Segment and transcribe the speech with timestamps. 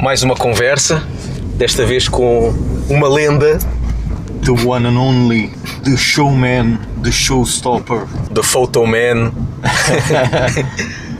[0.00, 1.02] mais uma conversa,
[1.56, 2.54] desta vez com
[2.88, 3.58] uma lenda,
[4.42, 5.52] The one and only,
[5.84, 8.06] the showman, the showstopper.
[8.32, 9.32] The Photo Man,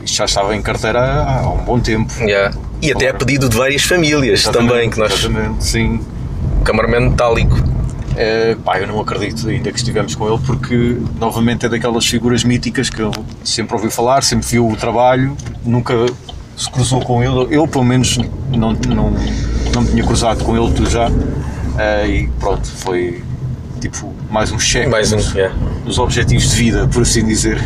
[0.03, 2.11] Isto já estava em carteira há um bom tempo.
[2.23, 2.57] yeah.
[2.81, 6.01] e até a pedido de várias famílias também, que nós, Exatamente, sim.
[6.65, 7.57] cameraman metálico.
[8.17, 12.43] É, pá, eu não acredito ainda que estivemos com ele porque novamente é daquelas figuras
[12.43, 13.13] míticas que ele
[13.45, 15.95] sempre ouviu falar, sempre viu o trabalho, nunca
[16.61, 17.57] se cruzou com ele.
[17.57, 18.19] Eu, pelo menos,
[18.51, 19.11] não, não,
[19.75, 21.11] não me tinha cruzado com ele, tu já.
[21.79, 23.25] É, e pronto, foi
[23.81, 25.57] tipo mais um cheque Mais um, nos, yeah.
[25.87, 27.59] nos objetivos de vida, por assim dizer.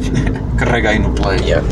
[0.58, 1.40] Carrega aí no play.
[1.40, 1.66] Yeah.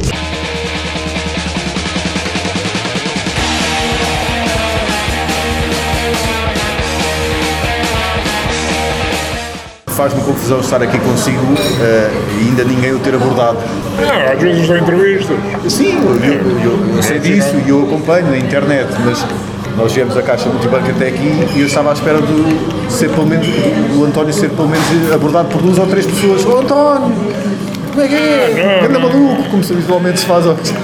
[9.96, 11.38] Faz-me confusão estar aqui consigo
[11.80, 13.58] eh, e ainda ninguém o ter abordado.
[14.00, 15.36] Não, às vezes dão entrevistas.
[15.68, 19.24] Sim, eu, eu- eu- eu sei disso e eu acompanho na internet, mas
[19.76, 23.26] nós viemos a Caixa Multibanco até aqui e eu estava à espera de ser pelo
[23.26, 26.44] menos, do António ser pelo menos abordado por duas ou três pessoas.
[26.44, 27.12] Ô António,
[27.92, 28.80] como é que é?
[28.84, 30.74] Anda maluco, como se habitualmente se faz hoje.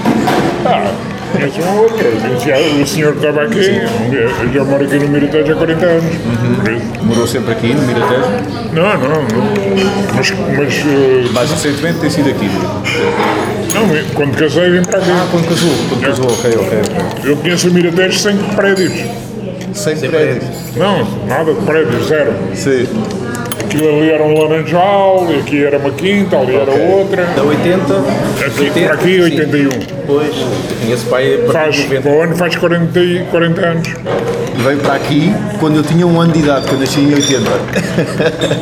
[0.65, 0.89] Ah,
[1.31, 1.99] conheço um outro.
[2.45, 3.81] Já, o senhor que estava aqui,
[4.13, 6.05] eu já moro aqui no Miratejo há 40 anos.
[6.15, 8.23] Isso- Morou sempre aqui no Miratejo,
[8.73, 9.27] Não, não, não.
[10.15, 12.49] Mas, mas mais recentemente tem sido aqui.
[13.75, 15.11] não, quando casei vim para aqui.
[15.11, 17.31] Ah, quando casou, quando casou, ok, ok.
[17.31, 18.93] Eu conheço o Miratejo sem prédios.
[19.75, 20.45] Sem prédios.
[20.77, 22.33] Não, nada de prédios, zero.
[22.55, 22.87] Sim.
[23.71, 27.25] Aquilo ali era um laranjal, e aqui era uma quinta, ali era outra.
[27.37, 27.95] Da 80,
[28.45, 29.21] Aqui, 80, por aqui, sim.
[29.23, 29.69] 81.
[30.09, 32.03] Pois, eu conheço pai a partir Faz, de 90.
[32.03, 33.89] para o ano faz 40, e- 40 anos.
[34.57, 37.51] Veio para aqui quando eu tinha um ano de idade, eu nasci em 80.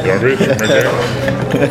[0.06, 0.72] Já viste como é que
[1.64, 1.68] é?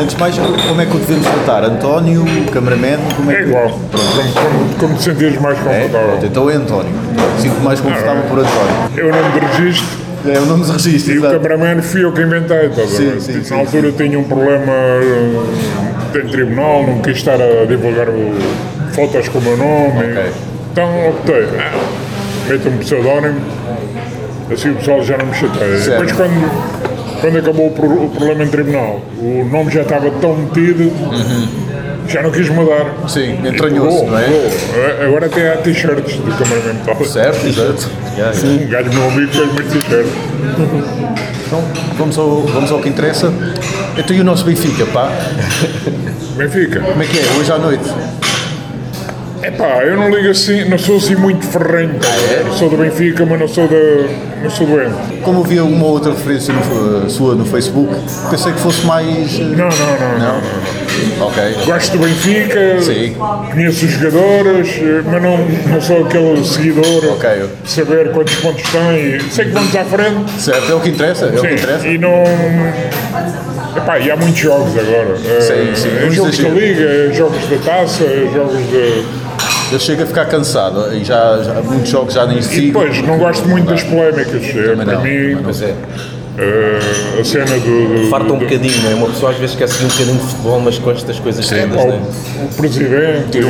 [0.00, 1.64] Antes de mais, como é que o devemos tratar?
[1.64, 3.42] António, cameraman, como é É que...
[3.48, 3.68] igual.
[3.70, 5.62] Como, como, como te sentires mais É?
[5.62, 6.08] confortável.
[6.10, 6.92] Pronto, então é António.
[7.40, 8.90] Sinto mais confortável por António.
[8.96, 11.40] Eu não me registro É o nome de registro, e o exato.
[11.40, 12.70] cameraman fui eu que inventei.
[12.86, 17.34] Sim, sim, Tipo, sim, Na altura tinha um problema eh, em tribunal, não quis estar
[17.40, 18.34] a divulgar o-
[18.92, 20.12] fotos com o meu nome.
[20.12, 20.24] Ok.
[20.72, 21.44] Então optei.
[21.58, 21.78] Ah,
[22.48, 23.40] meto um pseudónimo,
[24.52, 25.78] assim o pessoal já não me chateia.
[25.78, 25.90] Certo.
[25.90, 26.85] Depois quando,
[27.20, 30.92] quando acabou o, pro- o problema em tribunal, o nome já estava tão metido,
[32.08, 32.94] já não quis mudar.
[33.08, 34.22] Sim, entranhou-se, Pegou, não é?
[34.24, 35.06] pegou.
[35.06, 37.04] Agora até há t-shirts do cameraman metálico.
[37.06, 37.90] Certo, exato.
[38.44, 40.06] Um gajo meu amigo fez muito t-shirt.
[41.46, 41.64] Então,
[41.98, 43.32] vamos ao, vamos ao que interessa.
[43.96, 45.10] Então e o nosso Benfica, pá?
[46.36, 46.80] Benfica.
[46.80, 47.22] Como é que é?
[47.38, 47.84] Hoje à noite?
[49.46, 51.94] Epá, eu não ligo assim, não sou assim muito ferrenho.
[52.02, 52.50] Ah, é?
[52.52, 53.76] Sou do Benfica, mas não sou, da,
[54.42, 54.94] não sou doente.
[55.22, 57.94] Como vi uma outra referência no- sua no Facebook,
[58.28, 59.38] pensei que fosse mais...
[59.38, 60.18] eh, Não, não, não.
[60.18, 61.26] não.
[61.26, 61.42] Ok.
[61.64, 63.14] Gosto do Benfica, Sim.
[63.52, 65.38] conheço os jogadores, eh, mas não,
[65.72, 67.30] não sou aquele seguidor Ok.
[67.62, 69.20] de saber quantos pontos tem.
[69.30, 70.30] Sei que vamos à frente.
[70.40, 71.86] Certo, é o que interessa, é o que Sim, interessa.
[71.86, 72.24] e não.
[73.76, 75.16] Epá, e há muitos jogos agora.
[75.24, 76.48] Eh, Sim, sim, não jogos da.
[76.48, 78.04] Liga, jogos da taça,
[78.34, 79.25] jogos de.
[79.72, 82.66] Eu chego a ficar cansado e já, já muitos jogos já nem E sigo.
[82.78, 84.26] depois, não gosto muito das polémicas.
[84.52, 85.74] Também Para não, mim, Pois é,
[86.38, 88.02] eh, a cena do.
[88.02, 88.94] do farta um do- bocadinho, não é?
[88.94, 91.76] Uma pessoa às vezes quer seguir um bocadinho de futebol, mas com estas coisas todas,
[91.76, 91.98] ao- não é?
[92.44, 93.42] o presidente, e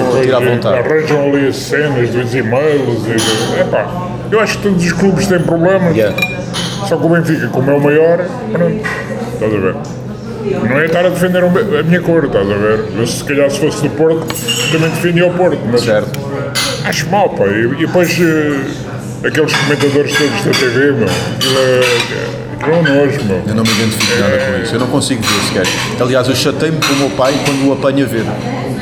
[0.78, 2.99] arranjam ali as cenas dos e-mails.
[3.06, 5.94] E, epá, eu acho que todos os clubes têm problemas.
[5.94, 6.16] Yeah.
[6.88, 8.81] Só que o Benfica, como é o maior, pronto,
[9.34, 9.75] estás a ver?
[10.51, 12.84] Não é estar a defender me- a minha cor, estás a ver?
[12.97, 14.27] Eu, se calhar se fosse do Porto,
[14.73, 16.19] também defendia o Porto, mas Certo.
[16.84, 17.45] acho mal, pá.
[17.47, 23.25] E, e depois eh, aqueles comentadores todos da TV, meu, aquilo é, é um nojo,
[23.25, 23.43] meu.
[23.47, 25.67] Eu não me identifico nada com isso, eu não consigo ver sequer.
[26.01, 28.25] Aliás, eu chatei-me com o meu pai quando o apanho a ver.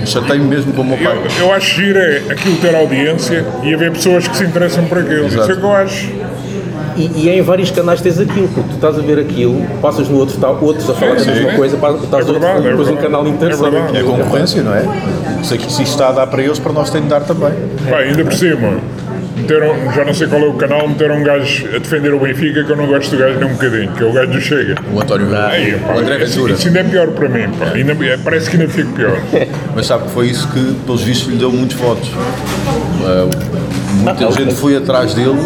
[0.01, 1.17] Eu chatei-me mesmo com o meu pai.
[1.39, 4.99] Eu, eu acho giro é aquilo ter audiência e haver pessoas que se interessam por
[4.99, 5.27] aquilo.
[5.29, 6.09] Isso é que eu acho.
[6.97, 10.09] E, e é em vários canais tens aquilo, porque tu estás a ver aquilo, passas
[10.09, 12.71] no outro, está outros a falar da Sim, mesma coisa, estás É outro, verdade, é
[12.71, 13.03] depois um verdade.
[13.13, 13.97] canal inteiro É só verdade.
[13.99, 14.83] É concorrência, não é?
[15.43, 17.53] Se aqui- se isto está a dar para eles, para nós tem de dar também.
[17.91, 18.75] Pá, ainda por cima,
[19.37, 22.63] meteram, já não sei qual é o canal, meteram um gajo a defender o Benfica
[22.63, 24.75] que eu não gosto do gajo nem um bocadinho, que é o gajo do Chega.
[24.95, 26.53] O António Aí, pá, o André isso, Ventura.
[26.55, 27.67] isso ainda é pior para mim, pá.
[27.75, 29.17] Ainda, parece que ainda fico pior.
[29.75, 32.09] Mas sabe que foi isso que, pelos vistos, lhe deu muitos votos.
[32.09, 33.29] Uh,
[34.03, 35.37] muita gente foi atrás dele,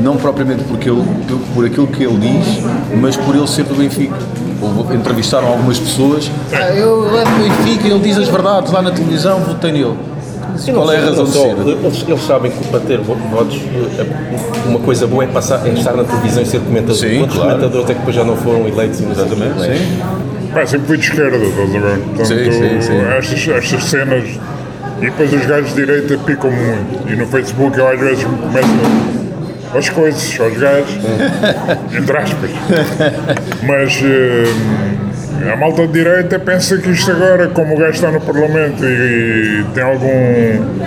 [0.00, 1.02] não propriamente porque ele,
[1.54, 2.64] por aquilo que ele diz,
[3.00, 4.14] mas por ele ser do Benfica.
[4.92, 6.30] Entrevistaram algumas pessoas.
[6.52, 9.94] Ah, eu é do Benfica, ele diz as verdades lá na televisão, votei nele.
[10.56, 11.56] Sim, não Qual é a razão só, ser?
[11.58, 13.60] Eles, eles sabem que para ter vo- votos,
[13.98, 14.06] eh,
[14.66, 16.96] uma coisa boa é, passar, é estar na televisão e ser comentador.
[16.96, 17.50] Sim, Quantos claro.
[17.52, 19.78] comentadores é que depois já não foram eleitos e não não é?
[20.52, 21.98] Pá, sempre fui de esquerda, estás a ver?
[21.98, 23.00] Portanto, Sim, sim, sim.
[23.16, 24.24] Estas, estas cenas
[25.00, 27.08] E depois os gajos de direita picam muito.
[27.12, 28.68] E no Facebook eu às vezes começo
[29.74, 30.98] as coisas aos gajos,
[31.92, 32.50] entre aspas.
[33.62, 38.20] Mas eh, a malta de direita pensa que isto agora, como o gajo está no
[38.20, 40.78] Parlamento e, e tem algum.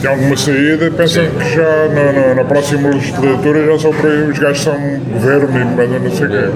[0.00, 4.38] Tem alguma saída, pensam que já na, na, na próxima legislatura já são para os
[4.38, 4.74] gajos são
[5.12, 6.48] governo e mas não sei o quê.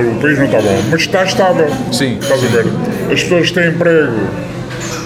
[0.00, 1.68] O país não está bom, mas está estável.
[1.92, 2.64] Sim, Estás a ver?
[3.12, 4.18] As pessoas têm emprego,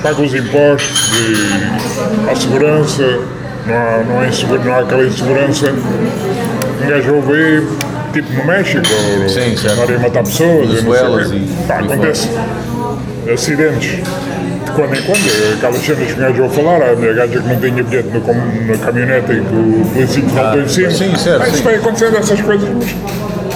[0.03, 3.21] pagam os impostos, e há segurança,
[3.67, 5.67] não há, não, há insegura- não há aquela insegurança.
[5.71, 7.67] Um gajo ouve
[8.13, 8.85] tipo no México,
[9.29, 9.73] Sim, certo.
[9.81, 12.29] andarem a matar pessoas, Venezuelas e Pá, acontece
[13.33, 13.99] acidentes.
[14.65, 17.49] De quando em quando, aquelas cenas que o gajo ouve falar, a minha gaja que
[17.49, 20.89] não tinha bilhete no, com- na caminhonete e que o polícia saltou em cima.
[20.89, 21.63] Ah, sim, certo, Pá, Isso sim.
[21.65, 22.85] vai acontecer essas coisas, mas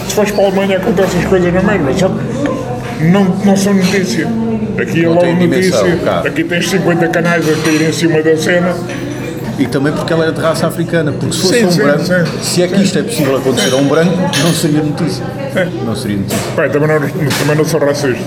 [0.08, 3.75] se fores para a Alemanha acontecem essas coisas na mesma, só que não, não são
[3.75, 4.26] notícia.
[4.81, 6.23] Aqui é Não logo tem dimensão, notícia, cá.
[6.26, 8.75] aqui tens 50 canais a cair em cima da cena.
[9.58, 12.05] E também porque ela era de raça africana, porque se fosse Sim, um sim, branco,
[12.05, 12.43] sim.
[12.43, 15.25] se é que isto é possível acontecer a um branco, não seria notícia.
[15.85, 16.38] Não seria notícia.
[16.55, 18.25] Pai, também não, também não sou racista.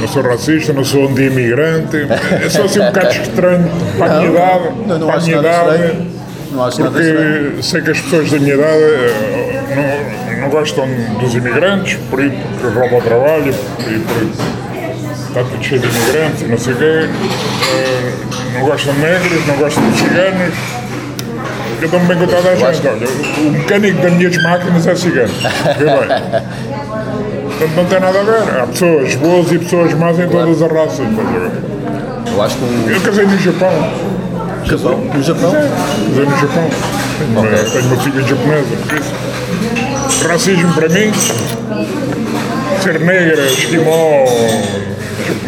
[0.00, 1.96] Não sou racista, não sou anti-imigrante.
[2.42, 4.64] Eu sou assim um bocado estranho para a minha idade.
[4.86, 5.70] Não, não para acho minha idade.
[5.70, 6.06] estranho.
[6.52, 7.44] Não acho nada estranho.
[7.46, 10.86] Porque sei que as pessoas da minha idade eh, não, não gostam
[11.20, 12.30] dos imigrantes, por aí
[12.60, 14.22] porque roubam o trabalho e por
[15.34, 17.08] está tudo cheio de imigrantes e não sei o quê.
[18.54, 20.54] Não gostam de negros, não gostam de ciganos.
[21.82, 22.86] Eu dou-me bem com toda a gente.
[22.86, 23.08] Olha,
[23.38, 25.32] o mecânico das minhas máquinas é cigano.
[25.78, 25.96] Vê bem.
[27.58, 28.60] Portanto, não tem nada a ver.
[28.60, 31.06] Há pessoas boas e pessoas más em todas as raças.
[32.26, 33.72] Eu acho que um Eu casei no Japão.
[34.64, 36.70] Japão, no Japão, Casei no Japão.
[37.18, 37.58] Tenho, uma, Ok.
[37.70, 38.76] tenho uma filha japonesa.
[40.28, 41.12] Racismo para mim,
[42.82, 44.24] ser negra, esquimó,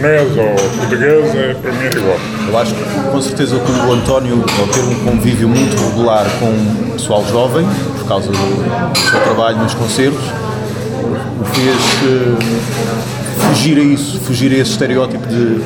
[0.06, 2.16] japonesa ou portuguesa, para mim é igual.
[2.48, 6.46] eu acho que com certeza que o António, ao ter um convívio muito regular com
[6.46, 7.66] o pessoal jovem,
[7.98, 10.20] por causa do, do seu trabalho nos concertos,
[11.40, 15.60] o fez eh, fugir a isso, fugir a esse estereótipo de,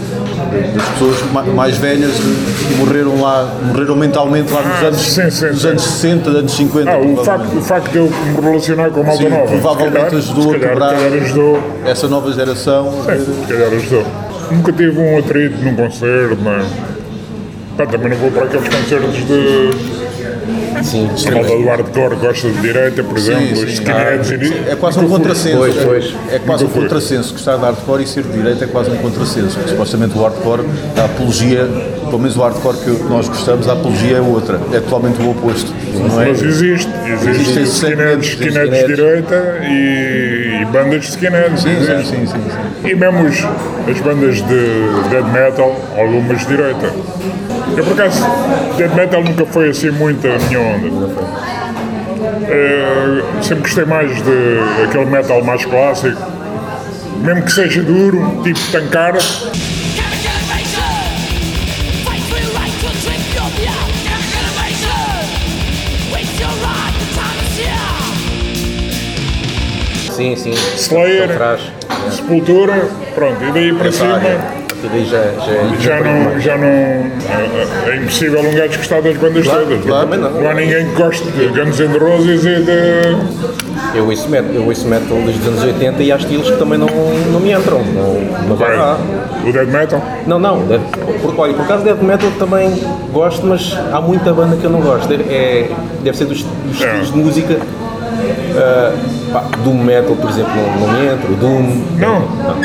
[0.77, 5.31] das pessoas ma- mais velhas que morreram lá, morreram mentalmente lá nos Ah, anos, sim,
[5.31, 5.69] sim, nos sim.
[5.69, 6.91] anos 60, anos 50.
[6.91, 9.95] Ah, o facto, o facto de eu me relacionar com a malta Sim, nova, provavelmente
[10.05, 12.91] calhar, ajudou se a calhar, quebrar calhar essa nova geração.
[13.07, 14.07] ver- Se calhar ajudou.
[14.51, 16.67] Nunca tive um atrito num concerto, mas
[17.77, 20.10] pá, também não vou para aqueles concertos de.
[20.83, 23.65] Sim, A malta do hardcore gosta de direita, por exemplo, sim.
[23.65, 25.57] os skinheads e É quase um contrassenso.
[25.59, 26.15] Pois, pois.
[26.33, 27.33] É quase um Nunca contrassenso.
[27.33, 29.57] Gostar de hardcore e ser de direita é quase um contrassenso.
[29.57, 30.63] Porque supostamente o hardcore,
[30.97, 31.69] a apologia,
[32.05, 34.61] pelo menos o hardcore que nós gostamos, a apologia é outra.
[34.73, 35.73] É totalmente o oposto.
[35.95, 36.27] Não é?
[36.29, 38.97] Mas existe, existe Existem skinheads, segmentos, skinheads de skinheads.
[38.97, 41.61] direita e, e bandas de skinheads.
[41.63, 42.17] Sim, sim, existe.
[42.17, 42.89] sim, sim, sim.
[42.89, 43.27] E mesmo
[43.91, 46.93] as bandas de death metal, algumas de direita.
[47.77, 48.23] Eu por acaso,
[48.77, 50.89] death metal nunca foi assim muito a minha onda.
[52.49, 56.21] Eh, sempre gostei mais de aquele metal mais clássico.
[57.23, 59.15] Mesmo que seja duro, tipo tancar,
[70.21, 70.53] sim, sim.
[70.77, 71.31] Slayer.
[72.11, 74.60] Sepultura, pronto, e daí para cima.
[74.81, 74.89] Área.
[74.89, 76.67] Tudo aí já, já, é- Já não, já não.
[76.67, 77.11] É,
[77.89, 79.85] é impossível um gajo gostar das bandas todas.
[79.85, 80.07] claro.
[80.09, 80.31] Também não.
[80.31, 83.51] Não há ninguém que goste de Guns N' Roses e de.
[83.95, 86.79] Eu ouço metal, eu ouço metal desde os anos 80 e há estilos que também
[86.79, 86.87] não,
[87.33, 87.81] não me entram.
[87.83, 88.99] Não, não vai lá.
[89.45, 90.03] O Dead Metal.
[90.27, 90.61] Não, não.
[91.23, 92.71] Por, olha, por causa de death metal também
[93.13, 95.09] gosto, mas há muita banda que eu não gosto.
[95.09, 95.71] Deve, é,
[96.05, 96.87] deve ser dos, dos É.
[96.87, 97.59] estilos de música.
[98.57, 98.93] Ah,
[99.33, 101.31] pá, Doom metal, por exemplo, não, não me entra.
[101.31, 101.85] O Doom.
[101.99, 102.17] Não,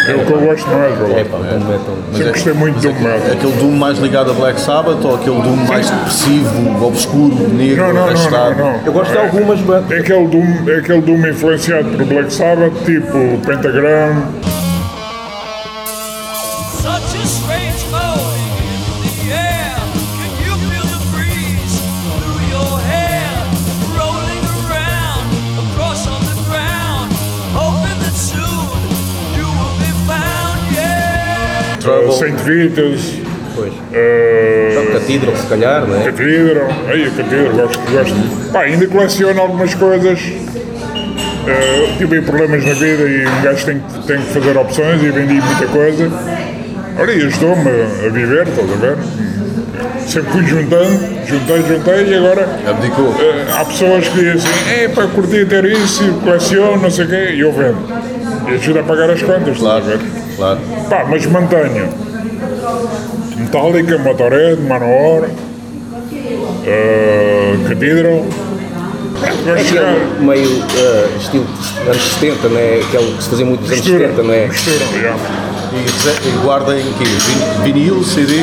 [0.08, 1.18] é o que eu gosto mais.
[1.18, 1.96] É pá, Doom metal.
[2.14, 3.32] Sempre gostei muito de Doom Metal.
[3.32, 7.88] Aquele Doom mais ligado a Black Sabbath ou aquele Doom mais depressivo, obscuro, negro, Não,
[7.88, 8.56] não, não, não, arrastado?
[8.58, 8.80] não.
[8.86, 9.92] Eu gosto de algumas bandas.
[9.92, 14.24] É aquele Doom, é aquele Doom influenciado por Black Sabbath, tipo Pentagram.
[31.86, 32.12] Trouble.
[32.14, 33.14] Saint Vitus,
[33.56, 33.72] Pois.
[33.74, 36.04] uh, Cathedral, se calhar, não é?
[36.06, 36.68] Cathedral.
[36.88, 38.52] Aí, Cathedral, gosto, gosto.
[38.52, 40.20] Pá, ainda coleciono algumas coisas.
[40.20, 45.10] Uh, tive problemas na vida e um gajo tem, que- tem que fazer opções e
[45.12, 46.10] vendi muita coisa.
[46.98, 48.98] Olha, e ajudou-me a, viver, estás a ver?
[50.08, 53.16] Sempre fui juntando, juntei, juntei e agora Abdicou.
[53.20, 57.08] Eh, há pessoas que dizem assim, é para curtir ter isso, coleciono, não sei o
[57.10, 57.78] quê, e eu vendo.
[58.50, 60.25] E ajuda a pagar as contas, Claro, estás a ver?
[60.36, 60.60] Claro.
[60.90, 61.90] Pá, mas mantenho.
[63.38, 65.30] Metallica, Motorhead, Manowar,
[66.66, 68.26] uh, Cathedral.
[69.24, 69.96] Aquele chegar.
[70.20, 71.46] meio eh, estilo
[71.88, 72.82] anos 70, não é?
[72.82, 74.48] Aquele que se fazia muito nos anos Mistura, 70, não é?
[74.48, 74.76] mistura.
[75.74, 77.04] E, e guardem o quê?
[77.06, 78.34] Vin- Vinil, CD.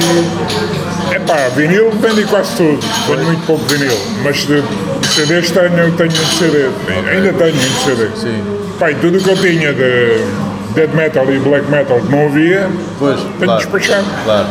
[1.14, 2.78] Epá, vinil vendi quase tudo.
[3.06, 3.96] Tenho muito pouco vinil.
[4.25, 4.62] Mas de
[5.08, 6.68] CDs tenho, tenho muito CD.
[7.11, 8.08] Ainda tenho muito CD.
[8.16, 8.42] Sim.
[8.78, 10.25] Pá, e tudo o que eu tinha de
[10.74, 13.58] death metal e black metal que não havia, Pois, tenho claro.
[13.60, 14.04] despachado.
[14.24, 14.46] Claro.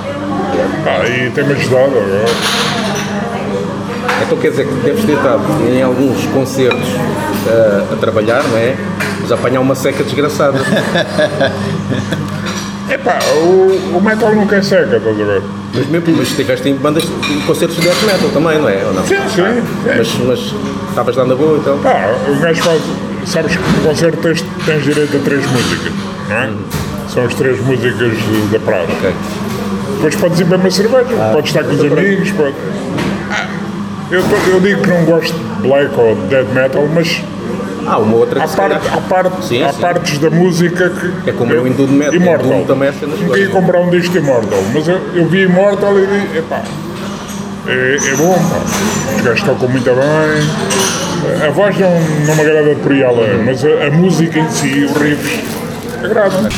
[0.84, 2.26] Pá, e tem-me ajudado agora.
[4.24, 6.88] Então quer dizer que deves ter estado em alguns concertos
[7.48, 8.76] eh, a trabalhar, não é?
[9.22, 10.58] Mas a apanhar uma seca desgraçada.
[12.90, 15.42] Epá, o, o metal nunca é seca, estás a ver?
[15.74, 18.84] Mas mesmo, mas estiveste em bandas, em concertos de death metal também, não é?
[18.86, 19.06] Ou não?
[19.06, 19.42] Sim, sim.
[19.42, 19.96] é.
[19.98, 20.54] Mas, mas
[20.90, 21.78] estavas lá na boa, então?
[21.80, 22.82] Pá, o gajo faz.
[23.26, 25.94] Sabes que no concerto tens, tens direito a três músicas,
[26.32, 26.50] não é?
[27.10, 28.86] São as três músicas de- da praia.
[28.90, 29.14] Ok.
[29.96, 32.56] Depois podes ir beber uma cerveja, podes estar com os amigos, pode...
[33.30, 33.48] Ah,
[34.10, 34.22] eu,
[34.52, 37.22] eu digo que não gosto de black ou de death metal, mas
[37.86, 39.82] Ah, uma outra há, parte, há, parte, Sim, há sim.
[39.82, 41.30] partes da música que.
[41.30, 42.64] É como eu em Doom Metal, Immortal.
[42.68, 46.38] Também é Nunca comprar um disco de Immortal, mas eu, eu vi Immortal e disse,
[46.38, 46.62] epá,
[47.68, 49.16] é, é bom, pá.
[49.18, 51.46] Os gajos tocam muito bem.
[51.48, 51.90] A voz não,
[52.28, 55.40] não me agrada por além, mas a, a música em si, os riffs,
[56.06, 56.50] agradam.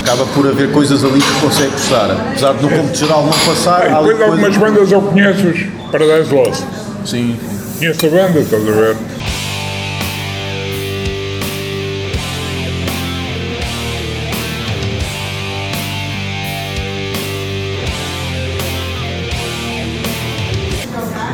[0.00, 2.10] Acaba por haver coisas ali que consegue gostar.
[2.10, 4.56] Apesar de no cômputo geral não passar, há ali depois algumas coisas.
[4.58, 6.62] bandas eu conheço, os Paradise Lost.
[7.06, 7.38] Sim.
[7.78, 8.96] Conheço a banda, estás a ver?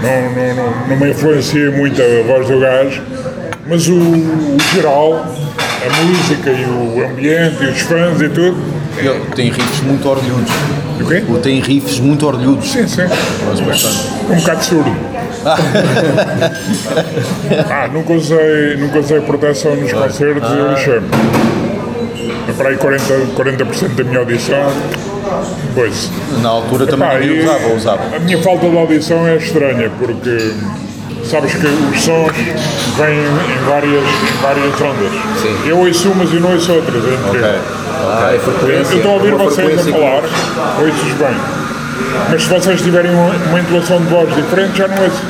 [0.02, 3.02] Não, não, não, não me influencia muito a voz do gajo,
[3.66, 8.57] mas o, o geral, a música e o ambiente e os fãs e tudo.
[8.97, 10.50] Ele tem riffs muito orgulhudos.
[11.00, 11.23] O quê?
[11.26, 12.71] Ele tem riffs muito orgulhudos.
[12.71, 13.02] Sim, sim.
[13.47, 14.09] Mas bastante.
[14.30, 14.90] Um bocado surdo.
[17.71, 21.09] ah, nunca usei, nunca usei proteção nos concertos e eu lixei-me.
[22.49, 24.73] É para aí 40%, 40 da minha audição.
[25.75, 26.11] Pois.
[26.43, 28.17] Na altura também Pá, ninguém e usava, usava.
[28.17, 30.53] A minha falta de audição é estranha, porque
[31.25, 32.33] sabes que os sons
[32.97, 35.12] vêm em várias, em várias ondas.
[35.41, 35.57] Sim.
[35.69, 37.55] Eu ouço umas e não ouço outras, é incrível.
[38.03, 38.95] Ah, é Eu frequência.
[38.97, 40.23] estou a ouvir vocês a frequência falar,
[40.81, 41.37] ouço-os bem.
[42.31, 45.23] Mas se vocês tiverem uma, uma entoação de voz diferente, já não ouço.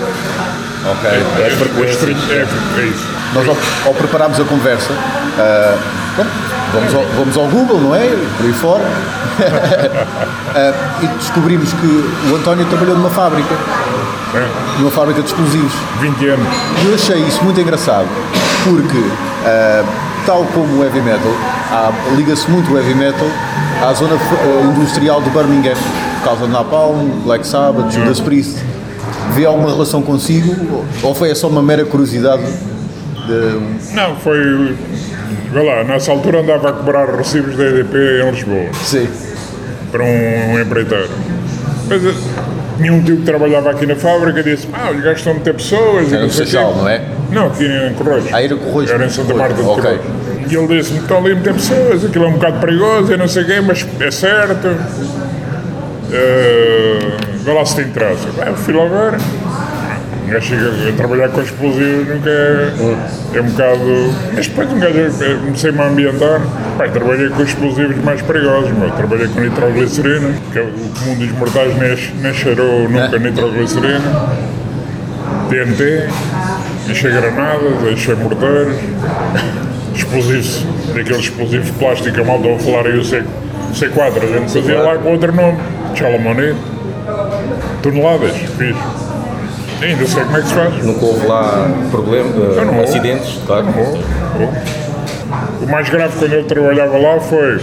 [0.86, 1.10] Ok.
[1.10, 3.19] É, é, estranho, é, é isso.
[3.34, 3.56] Nós, ao,
[3.86, 4.92] ao prepararmos a conversa,
[5.38, 5.76] ah,
[6.16, 6.24] bom,
[6.74, 8.08] vamos, ao, vamos ao Google, não é?
[8.36, 8.84] Por aí fora.
[10.52, 13.54] Ah, e descobrimos que o António trabalhou numa fábrica,
[14.80, 15.72] numa fábrica de explosivos.
[16.00, 16.46] 20 anos.
[16.82, 18.08] E eu achei isso muito engraçado,
[18.64, 18.98] porque,
[19.46, 19.84] ah,
[20.26, 21.32] tal como o heavy metal,
[22.16, 23.28] liga-se muito o heavy metal
[23.80, 24.16] à zona
[24.76, 25.76] industrial de Birmingham,
[26.18, 28.56] por causa de Napalm, Black Sabbath, Judas Priest.
[29.32, 32.42] Vê alguma relação consigo ou foi só uma mera curiosidade?
[33.30, 33.94] De...
[33.94, 34.74] Não, foi.
[35.52, 39.08] Vê lá, nessa altura andava a cobrar recibos da EDP em Lisboa, Sim.
[39.92, 41.08] para um, um empreiteiro.
[41.88, 42.18] Depois eh,
[42.76, 45.36] tinha um tio que trabalhava aqui na fábrica e disse: Ah, os gajos estão a
[45.36, 46.12] meter pessoas.
[46.12, 47.02] Era não no sei o quê." Seixal, não é?
[47.30, 48.26] Não, aqui em Correios.
[48.32, 48.90] Ah, era Correios.
[48.90, 49.74] Era em Santa Marta de Ok.
[49.76, 50.04] Correios.
[50.50, 53.28] E ele disse-me: Estão ali a meter pessoas, aquilo é um bocado perigoso, eu não
[53.28, 54.66] sei o quê, mas é certo.
[56.08, 58.26] Uh, vê lá se tem traço.
[58.44, 59.20] Eu fui lá ver.
[60.30, 62.72] Gajo chega a trabalhar com explosivos nunca é,
[63.34, 64.14] é um bocado.
[64.32, 66.40] Mas depois um gajo comecei-me a ambientar.
[66.78, 68.90] Pai, trabalhei com explosivos mais perigosos, meu.
[68.92, 71.76] trabalhei com nitroglicerina, que é o comum dos mortais
[72.20, 74.00] nem, cheirou nunca nitroglicerina.
[75.48, 76.08] TNT,
[76.88, 78.76] encher granadas, encher morteiros,
[79.94, 83.24] explosivos, daqueles explosivos de plástico, a malta a falar aí o C,
[83.74, 85.58] C4, a gente fazia lá com outro nome,
[85.96, 86.56] Chalamonite,
[87.82, 88.76] toneladas, fiz.
[89.82, 90.84] Ainda sei como é que se faz.
[90.84, 92.90] Nunca houve lá problema, Eu não uh, houve.
[92.90, 93.66] acidentes, claro.
[93.76, 95.64] Oh.
[95.64, 97.60] O mais grave quando ele trabalhava lá foi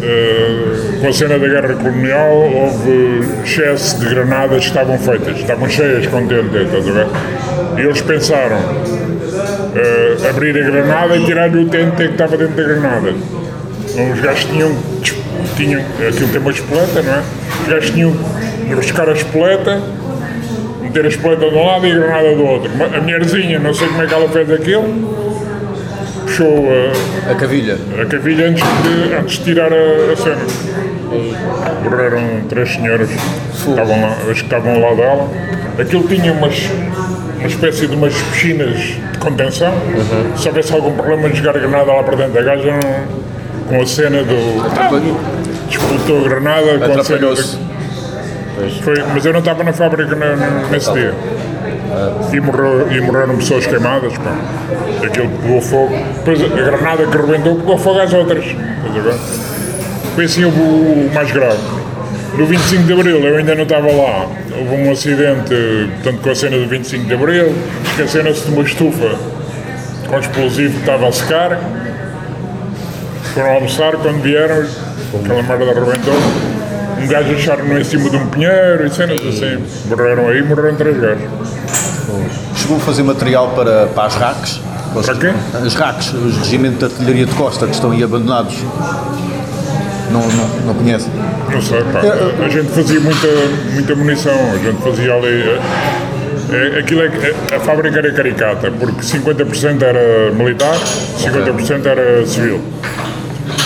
[0.00, 5.68] eh, com a cena da guerra colonial houve excesso de granadas que estavam feitas, estavam
[5.68, 7.06] cheias com TNT, estás a ver?
[7.76, 8.58] E eles pensaram
[9.74, 13.12] eh, abrir a granada e tirar-lhe o TNT que estava dentro da granada.
[13.90, 14.76] Então, os gajos tinham,
[15.56, 17.22] tinham aquilo tem uma espoleta, não é?
[17.62, 18.12] Os gajos tinham
[18.68, 19.82] de buscar a espoleta
[20.88, 22.70] meter a espoleta de um lado e a granada do outro.
[22.96, 24.84] A mulherzinha, não sei como é que ela fez aquilo,
[26.22, 26.68] puxou
[27.28, 27.76] a, A cavilha.
[28.00, 30.38] a cavilha antes de, antes de tirar a, a cena.
[31.84, 35.28] Morreram três senhoras que estavam lá, que estavam ao lado dela.
[35.78, 36.68] Aquilo tinha umas
[37.38, 39.72] uma espécie de umas piscinas de contenção.
[40.36, 43.28] Se houvesse algum problema de jogar a granada lá para dentro da gaja, não-
[43.68, 44.36] com a cena do.
[45.68, 47.18] Disputou a granada com a cena.
[48.82, 51.14] Foi, mas eu não estava na fábrica na- na- nesse dia.
[52.32, 54.12] E, morreu, e morreram pessoas queimadas.
[54.18, 54.32] Pá.
[55.04, 55.94] Aquilo pegou fogo.
[56.16, 58.44] Depois a granada que rebentou pegou fogo às outras.
[60.14, 61.58] Foi assim o, o mais grave.
[62.36, 64.26] No 25 de Abril eu ainda não estava lá.
[64.58, 65.54] Houve um acidente,
[66.02, 67.54] portanto, com a cena do 25 de Abril.
[67.84, 69.14] Esqueceram-se de uma estufa
[70.08, 71.58] com explosivo que estava a secar.
[73.34, 74.64] Foram almoçar quando vieram,
[75.22, 76.14] aquela merda arrebentou.
[77.02, 79.58] Um gajo acharam-no em cima de um pinheiro e cenas assim.
[79.86, 81.22] Morreram aí, morreram três gajos.
[82.56, 84.60] Chegou a fazer material para, para as RACs?
[85.04, 85.32] Para quê?
[85.64, 88.54] As RACs, os Regimentos de Artilharia de Costa, que estão aí abandonados.
[90.10, 91.08] Não, não, não conhece?
[91.52, 92.00] Não sei, pá.
[92.44, 93.28] A gente fazia muita,
[93.74, 95.42] muita munição, a gente fazia ali.
[95.42, 95.60] eh,
[96.76, 100.74] eh, aquilo é, que- a fábrica era caricata, porque 50% era militar,
[101.18, 102.58] 50% era civil.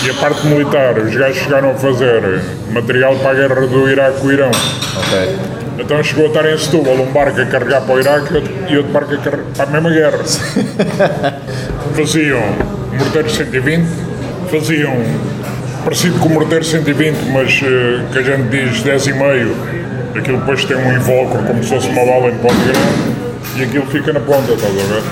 [0.05, 2.41] E a parte militar, os gajos chegaram a fazer
[2.73, 4.51] material para a guerra do Iraque com o Irão.
[4.51, 5.37] Ok.
[5.79, 8.93] Então chegou a estar em Setúbal um barco a carregar para o Iraque e outro-
[8.93, 10.19] barco a carregar para a mesma guerra.
[11.97, 12.41] faziam
[12.99, 13.87] morteiro 120,
[14.51, 14.95] faziam
[15.85, 19.53] parecido com o morteiro 120, mas eh, que a gente diz 10,5,
[20.19, 23.13] aquilo depois tem um invólucro como se fosse uma bala em ponto grande
[23.57, 25.03] e aquilo fica na ponta, estás a ver?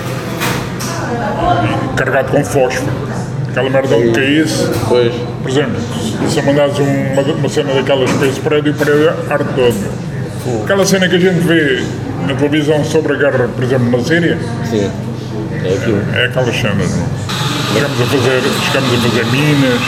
[1.65, 3.10] E carregado com fósforo.
[3.51, 5.13] Aquela merda onde caísse, Pois.
[5.43, 5.75] por exemplo,
[6.29, 10.63] se eu mandares uma, uma cena daquelas para esse prédio, o prédio arde todo.
[10.63, 11.83] Aquela cena que a gente vê
[12.27, 14.37] na televisão sobre a guerra, por exemplo, na Síria,
[14.69, 14.89] Sim.
[15.65, 16.01] É aquilo.
[16.15, 16.89] é aquelas cenas.
[16.95, 17.07] não?
[17.73, 19.81] Chegamos a fazer, chegamos a fazer minas,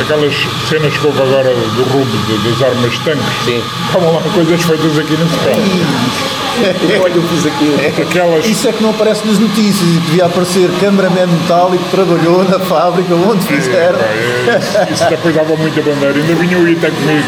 [0.00, 0.34] aquelas
[0.68, 3.44] cenas que houve agora do rubo de- das armas de tanques.
[3.44, 3.62] Sim.
[3.86, 6.39] Estavam lá coisas feitas aqui nesse pé.
[7.02, 7.76] Olha, eu fiz aquilo.
[8.08, 8.46] Aquelas.
[8.46, 12.58] Isso é que não aparece nas notícias e devia aparecer cameraman metálico que trabalhou na
[12.58, 13.98] fábrica onde fizeram.
[13.98, 16.14] Pá, é- Isso depois dava muita bandeira.
[16.14, 17.24] Ainda vinha o Ita comigo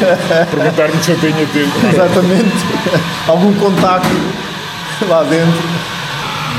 [0.50, 1.72] perguntar-me se eu tinha tido.
[1.92, 2.52] Exatamente.
[3.26, 4.10] Algum contacto
[5.08, 5.62] lá dentro.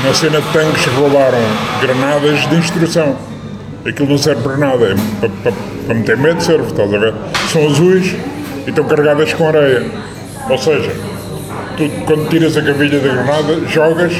[0.04, 1.38] Na cena de tanques roubaram
[1.80, 3.16] granadas de instrução.
[3.86, 5.52] Aquilo não serve para nada, é para, para,
[5.86, 7.14] para meter medo serve, estás a ver?
[7.52, 8.14] São azuis
[8.66, 9.86] e estão carregadas com areia.
[10.48, 10.90] Ou seja,
[11.76, 14.12] tu quando tiras a cavilha da granada, jogas,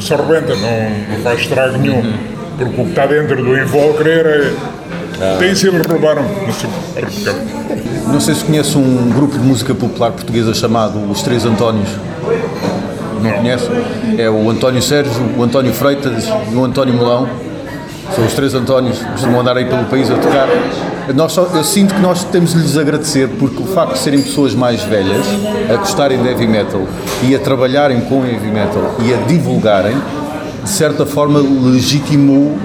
[0.00, 2.12] se arrebenta, não, não faz estrago nenhum.
[2.58, 4.52] Porque o que está dentro do invólucro é areia.
[5.38, 6.22] Tem se eles roubaram.
[6.22, 11.22] Não sei, porque- Não sei se conhece um grupo de música popular portuguesa chamado Os
[11.22, 11.88] Três Antónios.
[13.22, 13.68] Não conhece?
[14.18, 17.28] É o António Sérgio, o António Freitas e o António Melão.
[18.14, 20.48] São os três Antónios que costumam andar aí pelo país a tocar.
[21.14, 24.22] Nós só- eu sinto que nós temos de lhes agradecer porque o facto de serem
[24.22, 25.24] pessoas mais velhas,
[25.72, 26.82] a gostarem de heavy metal
[27.22, 29.96] e a trabalharem com heavy metal e a divulgarem,
[30.62, 32.56] de certa forma legitimou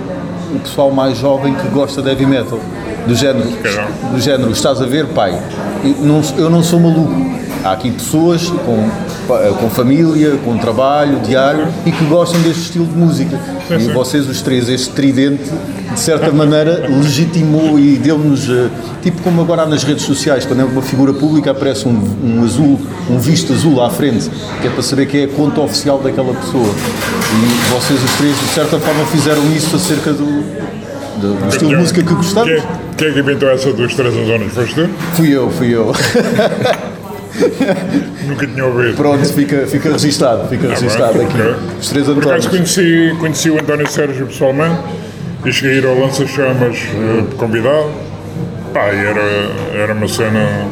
[0.54, 2.60] o pessoal mais jovem que gosta de heavy metal.
[3.08, 3.48] Do género,
[4.12, 5.40] do género, estás a ver, pai?
[5.84, 7.14] Eu não, eu não sou maluco.
[7.64, 8.90] Há aqui pessoas com,
[9.26, 13.40] com família, com trabalho diário e que gostam deste estilo de música.
[13.70, 15.44] E vocês, os três, este tridente,
[15.92, 18.70] de certa maneira, legitimou e deu-nos, eh,
[19.02, 22.44] tipo como agora há nas redes sociais, quando é uma figura pública aparece um, um
[22.44, 24.30] azul, um visto azul à frente,
[24.62, 26.64] que é para saber quem é a conta oficial daquela pessoa.
[26.64, 30.26] E vocês, os três, de certa forma, fizeram isso acerca do,
[31.22, 32.50] do, do estilo de música que gostamos.
[32.50, 32.64] Quem,
[32.98, 34.54] quem é que inventou essa dos três anos?
[34.54, 34.90] Foste tu?
[35.16, 35.94] Fui eu, fui eu.
[38.28, 38.96] Nunca tinha ouvido.
[38.96, 41.42] Pronto, fica, fica registado, fica registado bem, aqui.
[41.42, 41.56] ok.
[41.80, 44.80] Os três Por acaso conheci, conheci o António Sérgio pessoalmente
[45.46, 47.92] e cheguei a ir ao Lança Chamas eh, convidado.
[48.74, 49.22] Pá, era,
[49.74, 50.68] era uma cena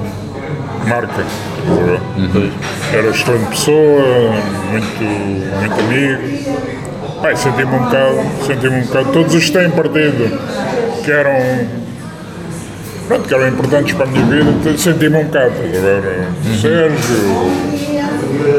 [0.88, 1.24] marca.
[1.66, 2.52] Uhum.
[2.92, 4.34] Era excelente pessoa,
[4.72, 5.04] muito,
[5.60, 6.22] muito amigo.
[7.32, 9.12] E senti-me um bocado, senti-me um bocado.
[9.14, 10.40] Todos os que têm partido
[11.04, 11.84] que eram.
[13.08, 15.52] Pronto, que eram importantes para a minha vida, senti-me um bocado.
[15.66, 16.04] estás a ver?
[16.46, 16.54] Uhum.
[16.54, 17.06] O Sérgio,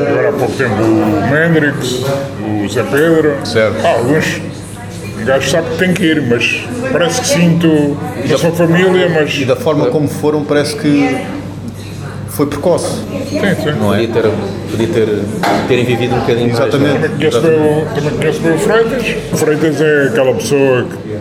[0.09, 2.04] agora há pouco tempo o Mendrix,
[2.42, 3.35] o Zé Pedro.
[3.44, 3.76] Certo.
[3.85, 4.40] Ah, alguns.
[5.18, 7.96] Um gajo sabe que tem que ir, mas parece que sinto
[8.28, 9.35] na sua família, mas.
[9.38, 11.24] E da forma como foram, parece que
[12.28, 12.98] foi precoce,
[13.30, 13.72] Sim, sim.
[13.80, 14.07] não é?
[14.07, 14.30] Podia ter,
[14.70, 15.09] podia ter,
[15.68, 16.59] terem vivido um bocadinho mais.
[16.61, 16.94] Exatamente.
[16.94, 19.16] Também conheço, bem o, também conheço o Freitas.
[19.33, 21.16] O Freitas é aquela pessoa que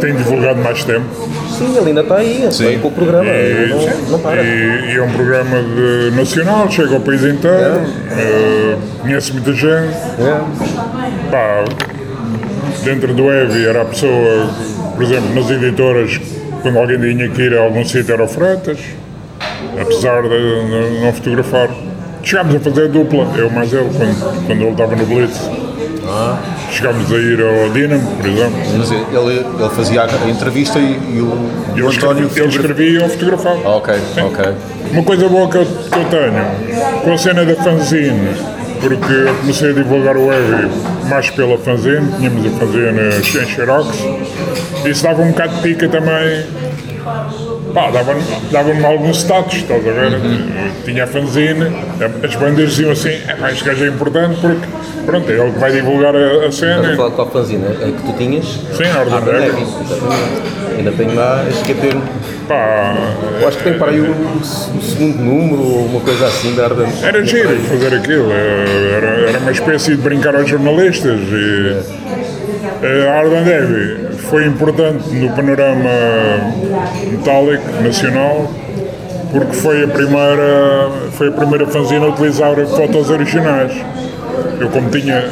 [0.00, 1.04] tem divulgado mais tempo.
[1.56, 2.78] Sim, ele ainda está aí, Sim.
[2.80, 3.24] com o programa.
[3.30, 4.42] E, não, não para.
[4.42, 7.80] e- e é um programa de- nacional, chega ao país inteiro,
[8.10, 9.94] eh, conhece muita gente.
[10.18, 11.30] É.
[11.30, 11.64] Pá,
[12.82, 14.50] dentro do Heavy era a pessoa,
[14.94, 16.20] por exemplo, nas editoras,
[16.62, 18.78] quando alguém tinha que ir a algum sítio era o Freitas,
[19.80, 21.68] apesar de, de não fotografar.
[22.22, 25.40] chegámos a fazer dupla, eu mais ele, quando, quando ele estava no Blitz.
[26.70, 28.58] Chegámos a ir ao Dinamo, por exemplo.
[28.78, 32.90] Mas ele, ele fazia a entrevista e, e o, E o ele escrevia, ele escrevia
[32.90, 33.60] e eu fotografava.
[33.64, 34.54] Ah, ok, ok.
[34.92, 38.28] Uma coisa boa que eu, que eu tenho, com a cena da fanzine,
[38.80, 40.70] porque eu comecei a divulgar o web
[41.08, 43.88] mais pela fanzine, tínhamos a fanzine em Xerox,
[44.84, 46.44] isso dava um bocado de pica também,
[47.74, 50.12] pá, dava-me dava alguns status, estás a ver?
[50.12, 51.66] Eu Tinha a fanzine,
[52.22, 54.66] as bandas diziam assim, é pá, este gajo é importante porque,
[55.04, 56.96] pronto, é ele que vai divulgar a, a Estás a cena.
[56.96, 57.66] falar de qual fanzina?
[57.68, 58.44] É que tu tinhas?
[58.44, 59.18] Sim, a Ordem
[60.10, 60.74] Ah.
[60.76, 61.96] Ainda tenho lá, acho que é ter.
[62.48, 62.94] Pá,
[63.40, 64.44] Eu acho que tem para aí o, o
[64.82, 66.86] segundo número ou uma coisa assim da Arden.
[67.02, 71.20] Era giro fazer aquilo, era, era uma espécie de brincar aos jornalistas.
[71.22, 75.90] E a Arden Devi foi importante no panorama
[77.10, 78.50] metálico nacional
[79.32, 83.72] porque foi a primeira, foi a primeira fanzina a utilizar fotos originais.
[84.60, 85.24] Eu como tinha,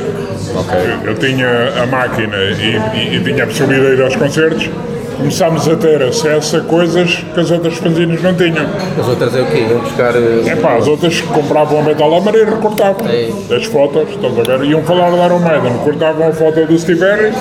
[1.05, 1.49] eu, eu tinha
[1.83, 4.69] a máquina e, e- e tinha a possibilidade de ir aos concertos,
[5.17, 8.67] começámos a ter acesso a coisas que as outras fanzinas não tinham.
[8.99, 9.67] As outras é o quê?
[9.71, 10.15] Iam buscar.
[10.17, 13.33] eh, É pá, as outras compravam a Metal Hammer e recortavam Ei.
[13.57, 14.65] as fotos, estás a ver?
[14.69, 17.37] Iam falar de Iron Maiden, cortavam a foto do Steve Harris,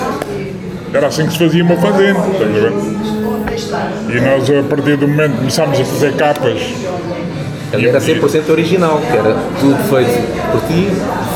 [0.92, 2.72] era assim que se fazia uma fanzine, estás a ver?
[4.16, 6.60] E nós, a partir do momento que começámos a fazer capas,
[7.72, 10.20] Ele era 100% original, que era tudo feito
[10.52, 10.88] por ti,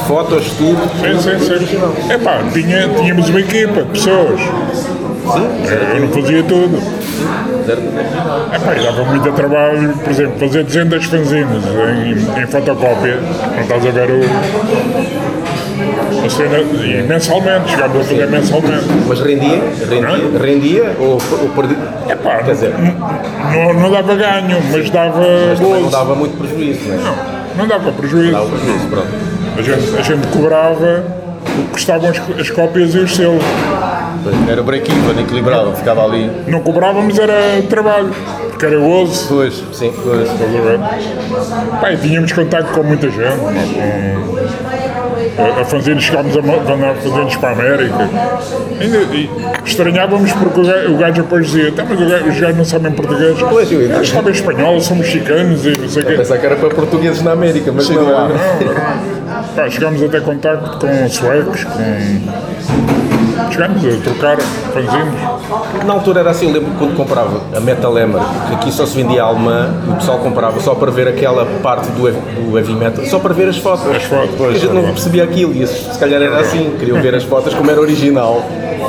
[0.06, 0.78] fotos, tudo.
[1.00, 1.52] sim, sim, sim.
[1.52, 1.94] original.
[2.10, 5.48] É pá, tinha, tínhamos uma equipa de pessoas, Sim,
[5.94, 6.78] eu não fazia tudo.
[8.52, 13.18] É pá, e dava muito trabalho, por exemplo, fazer 200 fanzines em, em fotocópia,
[13.54, 14.20] não estás a ver o.
[16.26, 18.84] A cena, e mensalmente, chegámos a fazer mensalmente.
[19.06, 19.62] Mas rendia?
[19.88, 20.38] Rendia?
[20.40, 21.76] Rendia ou, ou perdia?
[22.08, 22.74] É pá, Quer dizer,
[23.52, 26.98] não, não dava ganho, mas dava mas não dava muito prejuízo, não é?
[26.98, 27.16] Não,
[27.58, 28.32] não dava prejuízo.
[28.32, 29.08] Dava prejuízo, pronto.
[29.56, 31.04] A gente, a gente cobrava
[31.58, 33.42] o que custavam as, as cópias e os selos.
[34.50, 36.28] Era break-even, equilibrado, ficava ali.
[36.48, 38.10] Não cobrávamos, era trabalho,
[38.50, 39.26] porque era gozo.
[39.28, 39.92] Pois, Sim.
[41.80, 43.36] Pá, e tínhamos contato com muita gente.
[43.38, 44.75] com-
[45.38, 48.08] A, a fanzine chegámos a ma- mandar fanzines para a América.
[48.80, 49.30] E
[49.64, 53.36] estranhávamos porque o gajo, depois dizia: tá, mas gajo- os gajos não sabem português.
[53.48, 56.12] Pois, eu- Eles sabem espanhol, são mexicanos e não sei o quê.
[56.14, 58.28] Pensar que era para portugueses na América, mas não lá.
[58.30, 59.42] era.
[59.54, 63.52] Pá, chegámos a ter contacto com suecos, com.
[63.52, 64.36] Chegámos a trocar
[65.84, 68.96] Na altura era assim, eu lembro quando comprava a Metal Hammer, que aqui só se
[68.96, 72.74] vendia alemã, e o pessoal comprava só para ver aquela parte do heavy, do heavy
[72.74, 73.86] metal, só para ver as fotos.
[73.94, 76.74] As fotos, Porque a gente pois, não percebia aquilo e isso, se calhar era assim,
[76.78, 78.42] queriam ver as fotos como era original.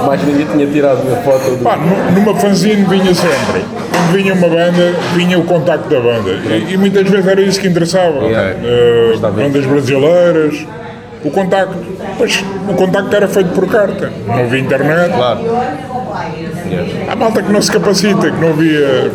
[0.05, 1.63] Mais ninguém tinha tirado a foto do.
[1.63, 3.65] Pá, nu- numa fanzine vinha sempre.
[3.91, 6.29] Quando vinha uma banda, vinha o contacto da banda.
[6.31, 8.19] E, e muitas vezes era isso que interessava.
[8.19, 9.31] Bem.
[9.43, 10.65] bandas brasileiras,
[11.27, 11.75] o contacto.
[12.17, 14.11] Pois o contacto era feito por carta.
[14.25, 15.13] Não havia internet.
[15.13, 15.39] claro.
[17.09, 19.11] Há malta que não se capacita, que não havia.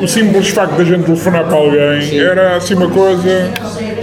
[0.00, 3.50] O simples facto da gente telefonar para alguém era assim uma coisa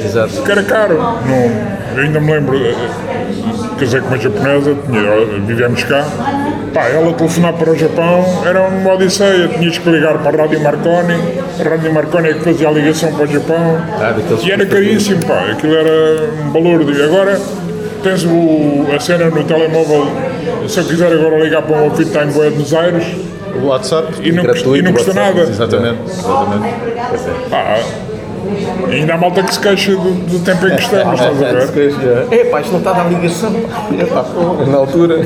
[0.03, 0.41] Exato.
[0.41, 0.97] que era caro.
[0.97, 2.57] Não, eu ainda me lembro,
[3.79, 4.75] casei com uma japonesa,
[5.45, 6.03] vivemos cá.
[6.73, 10.61] Pá, ela telefonar para o Japão era uma odisseia, tinhas que ligar para a Rádio
[10.61, 11.15] Marconi,
[11.59, 13.77] a Rádio Marconi é que fazia a ligação para o Japão.
[13.99, 16.95] Ah, E era caríssimo, pá, aquilo era um balúrdio.
[16.97, 17.39] E agora
[18.03, 20.07] tens o, a cena no telemóvel,
[20.67, 23.05] se eu quiser agora ligar para um outfit time em Buenos Aires
[23.61, 24.13] O WhatsApp.
[24.21, 25.49] e não, custa, e Gratuito, não custa WhatsApp, nada.
[25.49, 27.49] Exatamente, exatamente.
[27.49, 27.77] Pá,
[28.89, 32.27] ainda há malta que se queixa do, do tempo em que estamos, estás a ver?
[32.31, 33.53] É pá, isto não está a dar ligação.
[33.99, 34.25] É pá,
[34.67, 35.17] na altura.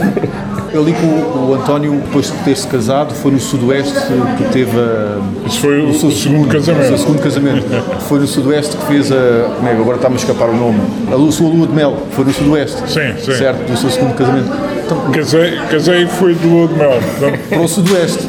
[0.76, 3.94] Eu li que o, o António, depois de ter-se casado, foi no Sudoeste
[4.38, 6.98] que teve a, Isso foi o, o seu o segundo o seu casamento.
[6.98, 8.02] segundo casamento.
[8.02, 9.54] Foi no Sudoeste que fez a.
[9.56, 10.82] Como é que agora está-me a escapar o nome?
[11.08, 11.98] A sua lua de mel.
[12.12, 12.82] Foi no Sudoeste.
[12.92, 13.36] Sim, sim.
[13.38, 14.52] Certo, do seu segundo casamento.
[14.86, 16.92] Então, Casei, casei e fui de lua de mel.
[16.92, 18.28] Portanto, para o Sudoeste.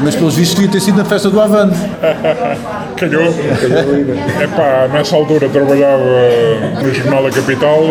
[0.00, 1.76] Mas pelos vistos devia ter sido na festa do Avante.
[2.96, 3.34] calhou.
[4.40, 6.02] É pá, nessa altura trabalhava
[6.82, 7.84] no Jornal da Capital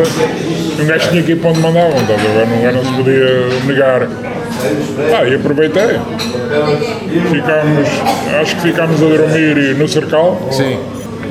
[0.78, 2.62] e um gajo tinha que ir para onde mandavam, estás a ver?
[2.62, 4.08] Gajo não se podia negar.
[5.18, 6.00] Ah, e aproveitei.
[7.32, 7.88] Ficámos,
[8.42, 10.40] acho que ficámos a dormir no Cercal.
[10.52, 10.80] Sim.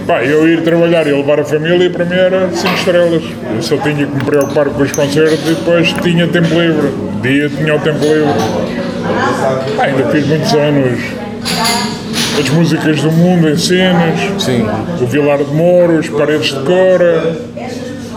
[0.06, 3.22] Pá, eu ir trabalhar e levar a família para mim era 5 estrelas.
[3.54, 6.92] Eu só tinha que me preocupar com os concertos e depois tinha tempo livre.
[7.22, 8.83] Dia tinha o tempo livre.
[9.76, 11.00] Pá, ainda fiz muitos anos
[12.38, 14.42] as músicas do mundo em cenas.
[14.42, 14.66] Sim.
[15.00, 17.36] O Vilar de Mouros, Paredes de Cora,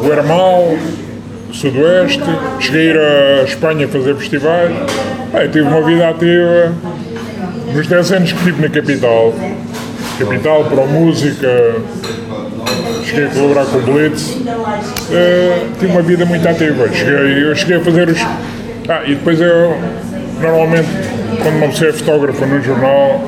[0.02, 0.76] o Hermal,
[1.50, 2.24] o Sudoeste.
[2.60, 4.76] Cheguei a ir à Espanha fazer festivais.
[5.34, 6.74] Eu tive uma vida ativa
[7.74, 9.34] nos 10 anos que estive na capital.
[10.18, 11.76] Capital, para a música,
[13.06, 14.38] cheguei a colaborar com o Blitz,
[15.12, 16.92] eh, tive uma vida muito ativa.
[16.92, 18.20] Cheguei, eu cheguei a fazer os.
[18.90, 19.78] Ah, e depois eu,
[20.42, 20.88] normalmente,
[21.42, 23.22] quando uma pessoa é fotógrafa no jornal,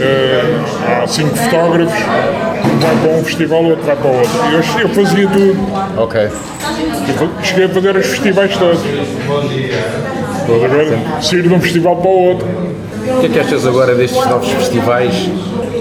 [0.00, 4.30] eh, há cinco fotógrafos, um vai para um festival, o outro vai para o outro.
[4.50, 5.58] E eu, eu fazia tudo.
[5.96, 6.20] Ok.
[6.20, 8.80] Eu cheguei a fazer os festivais todos.
[8.84, 10.98] Estás a ver?
[11.22, 12.46] Sair de um festival para o outro.
[12.46, 15.30] O que é que achas agora destes novos festivais?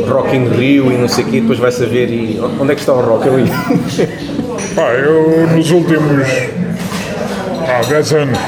[0.07, 2.81] Rock in Rio e não sei o quê, depois vai saber e onde é que
[2.81, 3.45] está o Rock Rio?
[4.75, 6.27] Pá, eu nos últimos
[7.67, 8.39] há 10 anos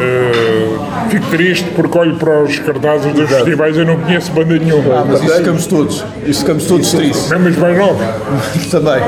[0.00, 0.78] eh,
[1.10, 5.04] fico triste porque olho para os cartazes dos festivais e não conheço banda nenhuma.
[5.06, 6.04] Mas isso ficamos todos.
[6.26, 7.28] Isso ficamos todos tristes.
[7.30, 8.06] Mesmo os mais novos.
[8.70, 9.02] também.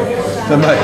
[0.48, 0.76] Também.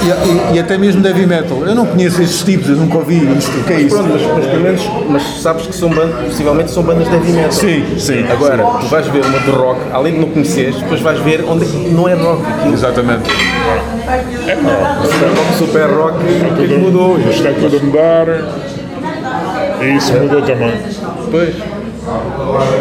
[0.00, 1.58] E, e- e até mesmo heavy metal.
[1.66, 3.50] Eu não conheço estes tipos, eu nunca ouvi isto.
[3.58, 3.96] O que é isso?
[3.96, 7.32] Pronto, mas, mas pelo menos mas sabes que são bandas, possivelmente são bandas de heavy
[7.32, 7.52] metal.
[7.52, 8.24] Sim, sim.
[8.30, 11.64] Agora, tu vais ver uma de rock, além de não conheceres, depois vais ver onde
[11.64, 12.74] é que não é rock aquilo.
[12.74, 13.28] Exatamente.
[14.08, 17.18] Rock, super rock, o que é que mudou?
[17.18, 18.26] Isto está tudo a mudar
[19.82, 20.72] e isso mudou também.
[21.26, 21.54] Depois,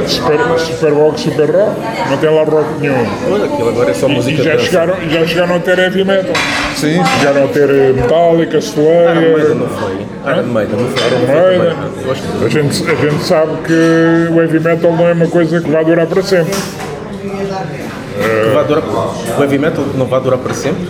[0.08, 1.76] Super, super rock, super rock,
[2.10, 3.06] não tem lá rock nenhum.
[3.30, 4.66] olha, aquilo agora é só E música já de dança.
[4.70, 6.34] chegaram, já chegaram a ter heavy metal.
[6.78, 7.04] Sim.
[7.20, 8.74] Chegaram a ter eh, Metallica, Iron
[9.18, 9.56] Maiden Slayer.
[9.56, 10.32] não foi.
[10.32, 11.08] Iron Maiden não foi.
[11.08, 11.78] Iron Maiden.
[12.46, 15.84] A gente, a gente sabe que o heavy metal não é uma coisa que vai
[15.84, 16.54] durar para sempre.
[18.54, 20.88] Vai durar, o heavy metal não vai durar para sempre?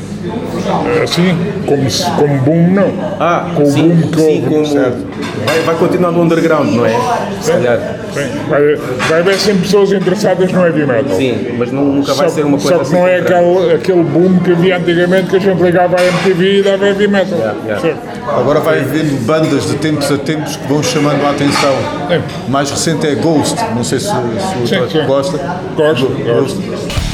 [1.03, 2.91] Assim, como, se- como boom, não.
[3.19, 4.69] Ah, Com o sim, boom que sim, houve.
[4.73, 4.75] como
[5.45, 6.93] vai, vai continuar no underground, não é?
[7.41, 7.79] Se calhar.
[8.13, 11.15] Sim, Vai, vai haver sempre pessoas interessadas no heavy metal.
[11.15, 13.73] Sim, mas não- nunca vai Só, ser uma coisa só que não assim é aquele,
[13.75, 17.37] aquele boom que havia antigamente que a gente ligava à MTV e dava heavy metal.
[17.39, 17.79] yeah.
[17.79, 17.99] Certo?
[18.27, 21.73] Agora vai havendo bandas de tempos a tempos que vão chamando a atenção.
[22.09, 22.19] É.
[22.47, 23.55] O mais recente é Ghost.
[23.75, 25.05] Não sei se, se o Sim, sim.
[25.05, 25.37] gosta.
[25.75, 26.55] Gosto, Ghost.
[26.57, 27.06] gosto.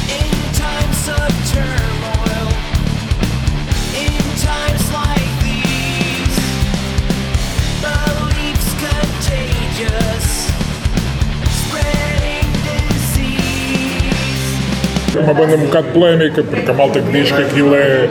[15.24, 18.08] Uma banda um bocado polémica, porque a malta que diz que aquilo é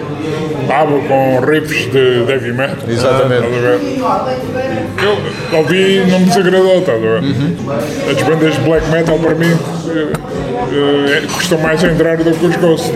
[0.69, 2.77] água com riffs de, de heavy metal.
[2.87, 3.47] Exatamente.
[5.01, 7.23] Eu ouvi e não me desagradou, estás a ver?
[8.11, 9.57] As bandas de black metal para mim
[9.89, 10.13] eh,
[10.71, 12.91] eh, custam mais a entrar do que os Ghost.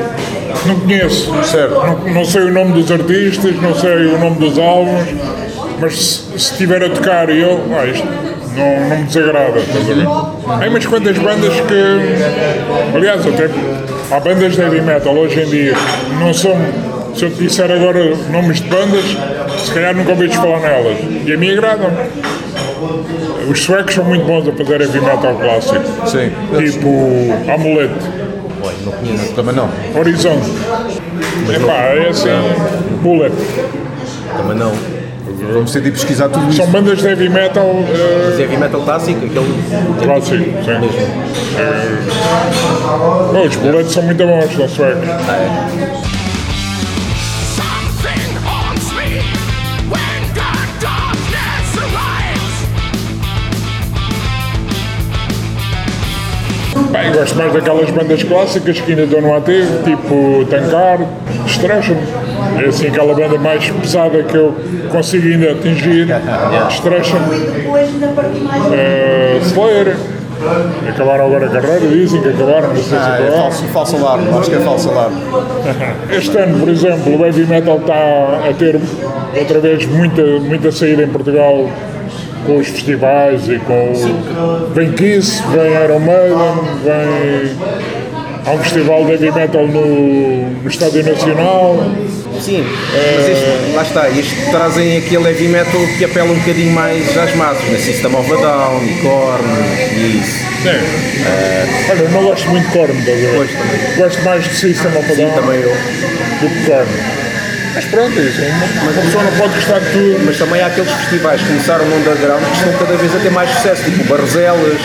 [0.65, 1.31] Não conheço.
[1.43, 1.73] Certo.
[1.75, 5.07] Não, não sei o nome dos artistas, não sei o nome dos álbuns,
[5.79, 8.07] mas se se estiver a tocar e eu, ah, isto
[8.55, 9.59] não, não me desagrada.
[9.59, 10.05] Estás a ver?
[10.05, 13.49] Há umas quantas bandas que, aliás, até
[14.11, 15.73] há bandas de heavy metal hoje em dia,
[16.19, 16.55] não são,
[17.15, 19.05] se eu te disser agora nomes de bandas,
[19.65, 20.97] se calhar nunca ouvides falar nelas.
[21.25, 21.91] E a mim agradam.
[23.49, 26.07] Os suecos são muito bons a fazer heavy metal clássico.
[26.07, 26.31] Sim.
[26.57, 28.05] Tipo Amuleto,
[29.35, 29.69] Também não.
[29.95, 30.49] Horizonte.
[31.55, 32.29] Epá, é assim,
[33.01, 33.33] Bullet.
[34.37, 34.96] Também não.
[35.53, 36.57] Vamos ter de pesquisar tudo isso.
[36.57, 37.73] São bandas de heavy metal
[38.25, 39.53] Mas heavy metal clássico, aquele.
[40.03, 40.53] clássico, sim.
[41.57, 45.07] Eh, os Bullets são muito bons, suecos.
[45.07, 45.96] Something
[56.93, 61.05] Eu gosto mais daquelas bandas clássicas que ainda estão no ativo, tipo Tankard,
[61.45, 61.95] Destruction.
[62.61, 64.55] É assim aquela banda mais pesada que eu
[64.89, 66.07] consigo ainda atingir.
[66.69, 67.17] Destruction.
[68.73, 69.95] Eh, Slayer.
[70.87, 73.41] Acabaram agora a carreira, dizem que acabaram, não sei se Ah, é acabaram.
[73.41, 74.29] falso, falso alarme.
[74.37, 75.17] Acho que é falso alarme.
[76.15, 77.93] Este ano, por exemplo, o heavy metal está
[78.47, 78.79] a ter
[79.35, 81.67] outra vez muita, muita saída em Portugal
[82.47, 83.93] com os festivais e com.
[84.73, 87.57] Vem Kiss, vem Iron Maiden, vem...
[88.45, 91.83] Há um festival de heavy metal no, no Estádio Nacional.
[92.39, 97.17] Sim, mas este, lá está, estes trazem aquele heavy metal que apela um bocadinho mais
[97.17, 97.77] às massas, né?
[97.77, 99.43] System of a Down, e Korn
[99.97, 100.45] e isso.
[100.63, 101.91] Sim.
[101.91, 103.49] Olha, eu não gosto muito de Korn, estás a ver?
[103.97, 105.75] Gosto mais de System of a Sim, Down também eu.
[106.39, 107.26] do que Korn.
[107.77, 110.25] Mas pronto, isso, uma, uma pessoa não pode gostar de tudo.
[110.25, 113.29] Mas também há aqueles festivais que começaram no underground que estão cada vez a ter
[113.29, 114.81] mais sucesso, tipo Barzelas,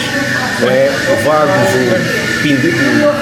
[0.69, 0.91] é?
[1.11, 1.71] o Vagos,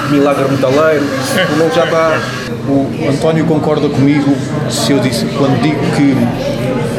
[0.08, 1.06] o, Milagre Metaleiro,
[1.52, 2.20] o nome já está.
[2.66, 4.36] O António concorda comigo
[4.68, 6.16] se eu disse, quando digo que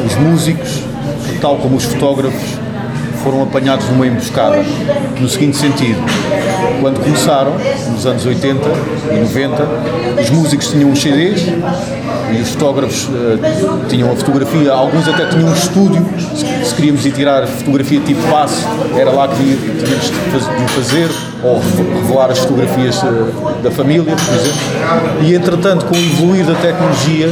[0.06, 0.82] os músicos,
[1.42, 2.58] tal como os fotógrafos,
[3.22, 4.62] foram apanhados numa emboscada.
[5.20, 6.00] No seguinte sentido,
[6.80, 7.52] quando começaram,
[7.90, 8.68] nos anos 80
[9.12, 9.68] e 90,
[10.22, 11.42] os músicos tinham os CDs
[12.32, 16.04] e os fotógrafos eh, tinham a fotografia, alguns até tinham um estúdio,
[16.34, 18.64] se, se queríamos ir tirar fotografia tipo passe,
[18.96, 20.10] era lá que tínhamos
[20.66, 21.08] de fazer,
[21.44, 25.22] ou re- revelar as fotografias eh, da família, por exemplo.
[25.22, 27.28] E entretanto, com o evoluir da tecnologia,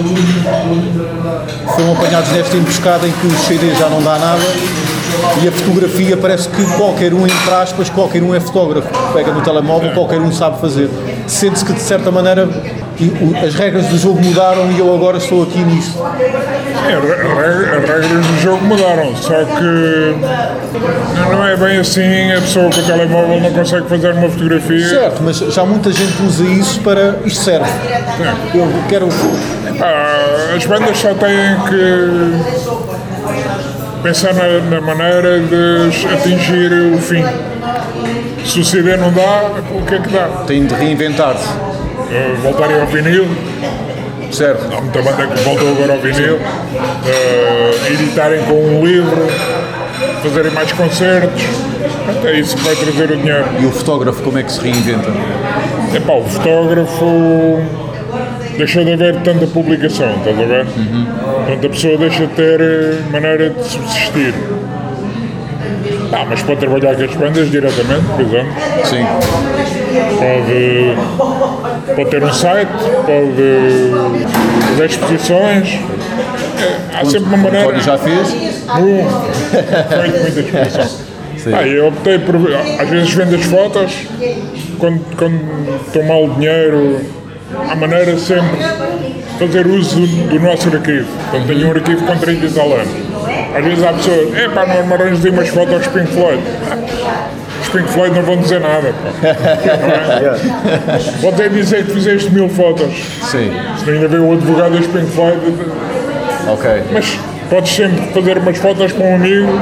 [1.75, 4.43] foram apanhados nesta emboscada em que o CD já não dá nada
[5.43, 8.89] e a fotografia parece que qualquer um, entre aspas, qualquer um é fotógrafo.
[9.13, 10.89] Pega no telemóvel, qualquer um sabe fazer.
[11.27, 12.49] Sente-se que de certa maneira
[13.47, 18.41] as regras do jogo mudaram e eu agora estou aqui a re- as regras do
[18.41, 20.17] jogo mudaram, só que
[21.31, 24.89] não é bem assim, a pessoa com o telemóvel não consegue fazer uma fotografia.
[24.89, 27.17] Certo, mas já muita gente usa isso para.
[27.25, 27.71] Isto serve.
[28.55, 29.09] Eu quero.
[29.81, 32.90] Ah, as bandas só têm que
[34.03, 37.25] pensar na, na maneira de atingir o fim.
[38.45, 40.27] Se o CD não dá, o que é que dá?
[40.47, 41.47] Tem de reinventar-se.
[41.49, 43.29] Ah, voltarem ao vinil,
[44.33, 44.65] Certo.
[44.77, 49.29] há muita banda que voltou agora ao vinil, ah, editarem com um livro,
[50.23, 51.43] fazerem mais concertos.
[52.25, 53.45] É isso que vai trazer o dinheiro.
[53.61, 55.11] E o fotógrafo, como é que se reinventa?
[55.95, 57.61] Epá, o fotógrafo
[58.57, 60.67] deixou de haver tanta publicação, estás a ver?
[60.67, 64.35] Portanto, a pessoa deixa de ter eh, maneira de subsistir.
[66.13, 68.53] Ah, mas pode trabalhar com as bandas diretamente, por exemplo.
[68.85, 69.07] Sim.
[70.19, 72.71] Pode, pode ter um site,
[73.07, 73.91] pode
[74.71, 75.79] fazer exposições.
[76.95, 77.67] Há sempre uma maneira.
[77.69, 78.35] António já fez?
[78.79, 79.11] Muito,
[79.89, 81.11] feito muita exposição.
[81.55, 82.37] Ah, eu optei por.
[82.79, 83.95] Às vezes vendo as fotos,
[84.79, 85.41] quando, quando
[85.87, 87.01] estou mal dinheiro,
[87.69, 91.07] há maneira sempre de fazer uso do nosso arquivo.
[91.31, 92.89] Portanto, tenho um arquivo com 30 e tal anos.
[93.57, 96.43] Às vezes há pessoas, é pá, não arranjo umas fotos aos Pink Floyd.
[97.63, 98.93] Os Pink Floyd não vão dizer nada.
[98.93, 99.11] Pá.
[101.23, 101.49] Não é?
[101.51, 102.91] Dizer que fizeste mil fotos.
[103.23, 103.53] Sim.
[103.83, 105.41] Se ainda vê o advogado dos Pink Floyd,
[106.49, 106.71] Ok.
[106.93, 109.53] mas podes sempre fazer umas fotos com um amigo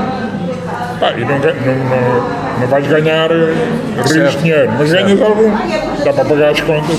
[1.00, 3.54] pá, e não, não, não, não vais ganhar eh,
[4.04, 5.50] rios de dinheiro, mas ganhas algum.
[6.04, 6.98] Dá para pagar as contas.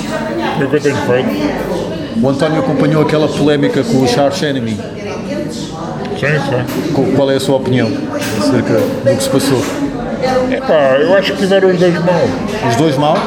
[2.22, 4.72] O António acompanhou aquela polémica com o Charles Enemy.
[4.72, 7.14] Sim, sim.
[7.16, 7.90] Qual é a sua opinião
[8.40, 9.64] acerca do que se passou?
[10.52, 12.22] Epá, eu acho que tiveram os dois mal.
[12.70, 13.18] Os dois mal?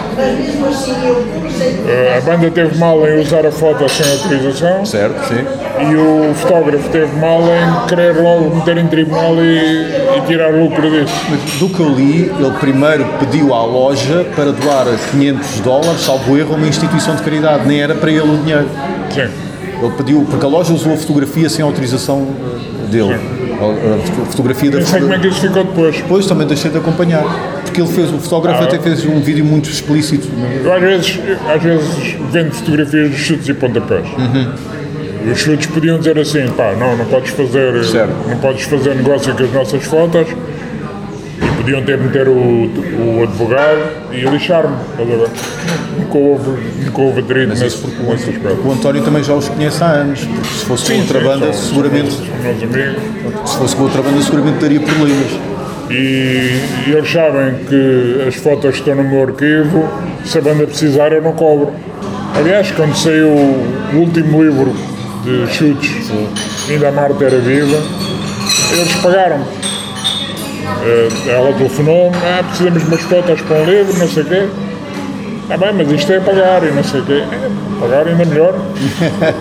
[1.88, 5.45] Eh, A banda teve mal em usar a foto sem autorização Certo, sim.
[5.90, 10.90] E o fotógrafo teve mal em querer logo meter em tribunal e, e tirar lucro
[10.90, 11.14] disso.
[11.29, 16.38] Mas do que eu li, ele primeiro pediu à loja para doar 500 dólares, salvo
[16.38, 17.66] erro, a uma instituição de caridade.
[17.66, 18.68] Nem era para ele o dinheiro.
[19.11, 19.29] Sim.
[19.83, 22.29] Ele pediu, porque a loja usou a fotografia sem autorização
[22.90, 23.14] dele.
[23.14, 25.97] A, a fotografia da Não sei como é que isso ficou depois.
[25.97, 27.25] Depois também deixei de acompanhar.
[27.64, 30.29] Porque ele fez, o fotógrafo até fez um vídeo muito explícito.
[30.62, 31.21] Eu às vezes,
[31.53, 34.07] às vezes vendo fotografias de chutes e pontapés.
[35.31, 38.13] Os chutes podiam dizer assim, pá, não, não podes fazer, Certo.
[38.29, 40.27] não podes fazer negócio com as nossas fotos.
[40.29, 43.81] E podiam ter meter o, o advogado
[44.13, 45.29] e lixar-me, estás a ver?
[45.99, 46.51] Nunca houve,
[46.85, 48.63] nunca houve atrito nesse, nesse aspecto.
[48.67, 50.21] O António também já os conhece há anos.
[50.25, 52.19] Porque se fosse com outra sim, banda, são- seguramente.
[52.43, 53.51] Meus amigos.
[53.51, 55.31] Se fosse com outra banda, seguramente daria problemas.
[55.91, 59.89] E, e eles sabem que as fotos estão no meu arquivo,
[60.25, 61.73] se a banda precisar eu não cobro.
[62.35, 64.75] Aliás, quando saiu o último livro
[65.25, 66.11] de chutes,
[66.69, 67.77] ainda a Marta era viva,
[68.73, 69.41] eles pagaram.
[71.27, 74.49] Ela telefonou-me, ah, precisamos de umas fotos para um livro, não sei o quê.
[75.43, 77.25] Está bem, mas isto é pagar e não sei o quê.
[77.31, 78.55] É, pagar ainda melhor.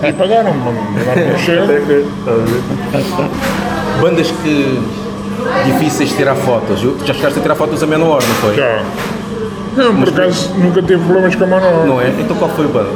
[0.08, 2.06] E pagaram, mandaram um cheque.
[4.02, 4.80] Bandas que
[5.66, 6.82] difíceis de tirar fotos.
[7.06, 8.56] Já chegaste a tirar fotos a Menor, não foi?
[8.56, 8.84] Já.
[9.78, 11.86] Não, por acaso nunca tive problemas com a mão.
[11.86, 12.10] Não é?
[12.20, 12.90] Então qual foi a banda?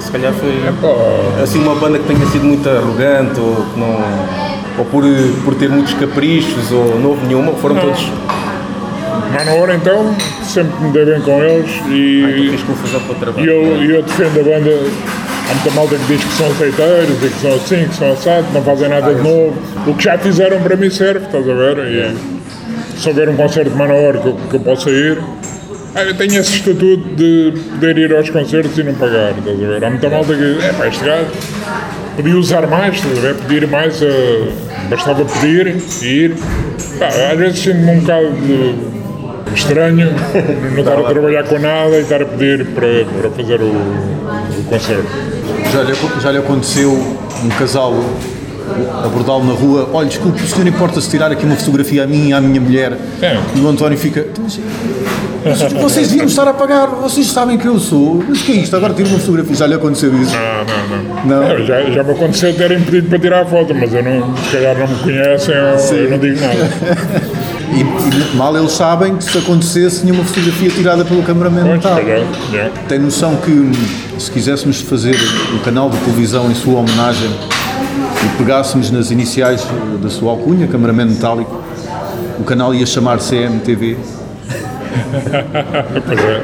[0.00, 0.52] Se calhar foi
[1.42, 3.98] assim uma banda que tenha sido muito arrogante ou que não.
[4.78, 5.02] ou por,
[5.44, 8.10] por ter muitos caprichos ou não houve nenhuma, foram todos.
[9.32, 13.00] Mas na hora então, sempre me dei bem com eles Ah, então e, fiz confusão
[13.00, 14.70] com outra e eu, eu defendo a banda.
[15.48, 18.52] Há muita malta que diz que são aceiteiros e que são assim, que são assados,
[18.52, 19.54] não fazem nada de novo.
[19.86, 21.78] O que já fizeram para mim serve, estás a ver?
[21.86, 22.16] E
[22.98, 25.22] se houver um concerto de Manowar que, que eu possa ir,
[25.96, 29.66] ah, eu tenho esse estatuto de poder ir aos concertos e não pagar, estás a
[29.66, 29.84] ver?
[29.84, 31.26] Há muita malta que é pá, este gajo
[32.16, 33.34] podia usar mais, estás a ver?
[33.34, 34.48] Pedir mais, eh,
[34.90, 36.34] bastava pedir e ir.
[37.32, 38.96] Às vezes sinto-me um bocado de-
[39.54, 40.10] estranho
[40.72, 44.64] não estar a trabalhar com nada e estar a pedir para, para fazer o, o
[44.68, 45.08] concerto.
[45.72, 47.94] Já lhe, já lhe aconteceu um casal
[49.04, 52.32] abordá-lo na rua, olha, desculpe, o senhor importa-se tirar aqui uma fotografia a mim e
[52.32, 52.96] à minha mulher?
[53.22, 53.38] É.
[53.54, 54.44] E o António fica, "Então,
[55.80, 58.74] vocês deviam estar a pagar, vocês sabem que eu sou, mas o que é isto?
[58.74, 60.34] Agora tiro uma fotografia, já lhe aconteceu isso?
[60.34, 61.40] Não, não, não.
[61.40, 61.42] Não.
[61.42, 64.50] É, já, já me aconteceu terem pedido para tirar a foto, mas eu não, se
[64.50, 67.36] calhar não me conhecem, eu, eu não digo nada.
[67.68, 71.82] E, e mal eles sabem que se acontecesse tinha uma fotografia tirada pelo cameraman Pois,
[71.82, 72.20] calhar,
[72.52, 72.70] já.
[72.88, 73.72] Tem noção que
[74.18, 75.16] se quiséssemos fazer
[75.52, 77.28] um canal de televisão em sua homenagem
[78.26, 81.62] e pegássemos nas iniciais eh, da sua alcunha, cameraman metálico,
[82.38, 83.96] o canal ia chamar CMTV.
[86.06, 86.42] Pois é.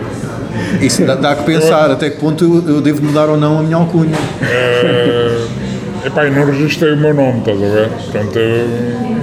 [0.85, 3.63] Isso dá, dá que pensar até que ponto eu, eu devo mudar ou não a
[3.63, 4.17] minha alcunha.
[4.43, 5.47] Eh,
[6.07, 7.89] epá, eu não registrei o meu nome, estás a ver?
[7.89, 9.23] Portanto, eu-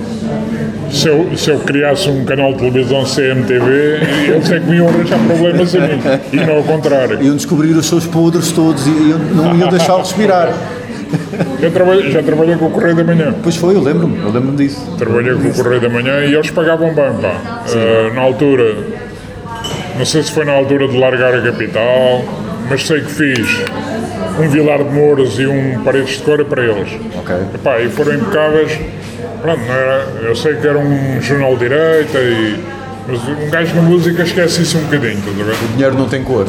[0.92, 4.00] se, eu, se eu criasse um canal de televisão CMTV,
[4.34, 6.00] eu sei que me iam arranjar problemas a mim,
[6.34, 7.22] e não ao contrário.
[7.22, 10.52] Iam descobrir os seus podres todos e eu não ia deixá-lo respirar.
[11.62, 13.34] Eu trabalhei- já trabalhei com o Correio da Manhã.
[13.44, 14.82] Pois foi, eu lembro-me, eu lembro-me disso.
[14.98, 17.64] Trabalhei com o Correio da Manhã e eles pagavam bem, pá.
[17.74, 18.76] Eh, na altura,
[19.98, 22.24] não sei se foi na altura de largar a capital,
[22.70, 23.62] mas sei que fiz
[24.40, 26.90] um Vilar de Mouros e um Paredes de Cora para eles.
[27.18, 27.36] Ok.
[27.56, 28.80] Epá, e foram impecáveis.
[29.42, 32.56] Pronto, era, eu sei que era um jornal de direita, e,
[33.08, 35.54] mas um gajo na música esquece-se um bocadinho, estás a ver?
[35.54, 36.46] O dinheiro não tem cor.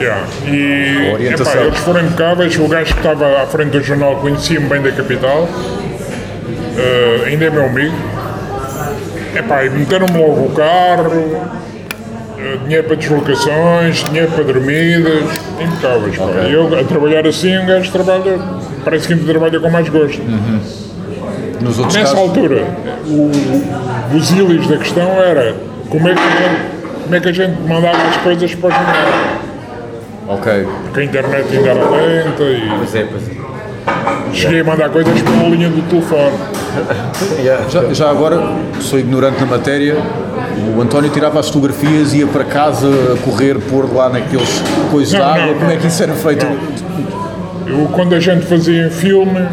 [0.00, 0.26] Yeah.
[0.46, 1.52] E Orientação.
[1.52, 2.56] epá, eles foram impecáveis.
[2.58, 5.48] O gajo que estava à frente do jornal conhecia-me bem da capital,
[6.76, 7.94] eh, ainda é meu amigo.
[9.36, 11.50] Epá, e meteram-me logo o carro,
[12.38, 15.24] eh, dinheiro para deslocações, dinheiro para dormidas,
[15.60, 16.16] impecáveis.
[16.16, 16.24] pá.
[16.48, 18.38] E eu a trabalhar assim, um gajo trabalha,
[18.84, 20.20] parece que ainda trabalha com mais gosto.
[21.64, 22.64] Outros Nessa casos, altura,
[23.06, 23.30] o,
[24.16, 25.54] os ílis da questão era
[25.88, 26.60] como é, que a gente,
[27.04, 29.31] como é que a gente mandava as coisas para o jornal.
[30.28, 30.66] Ok.
[30.84, 34.34] Porque a internet ainda era lenta e Pois é, pois é.
[34.34, 36.36] cheguei a mandar coisas pela linha do telefone.
[37.70, 38.40] Já, já agora,
[38.80, 39.94] sou ignorante na matéria,
[40.74, 45.20] o António tirava as fotografias, ia para casa a correr, pôr lá naqueles coisas de
[45.20, 46.46] água, não, como é que isso era feito?
[47.66, 49.46] Eu, quando a gente fazia filme,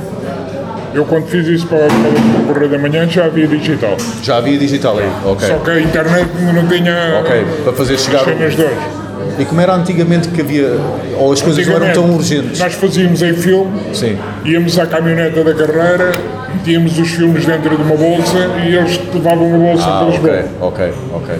[0.93, 3.97] eu quando fiz isso para, para o Correio da Manhã já havia digital.
[4.23, 5.47] Já havia digital aí, ok.
[5.47, 8.19] Só que a internet não tinha Ok, para fazer chegar.
[8.19, 8.75] as cenas de hoje.
[9.37, 10.77] E como era antigamente que havia,
[11.17, 12.59] ou as coisas não eram tão urgentes?
[12.59, 14.17] Nós fazíamos em filme, Sim.
[14.45, 16.11] íamos à caminhoneta da carreira,
[16.53, 20.45] metíamos os filmes dentro de uma bolsa e eles levavam uma bolsa Ah, para Lisboa.
[20.61, 21.35] ok, ok, ok.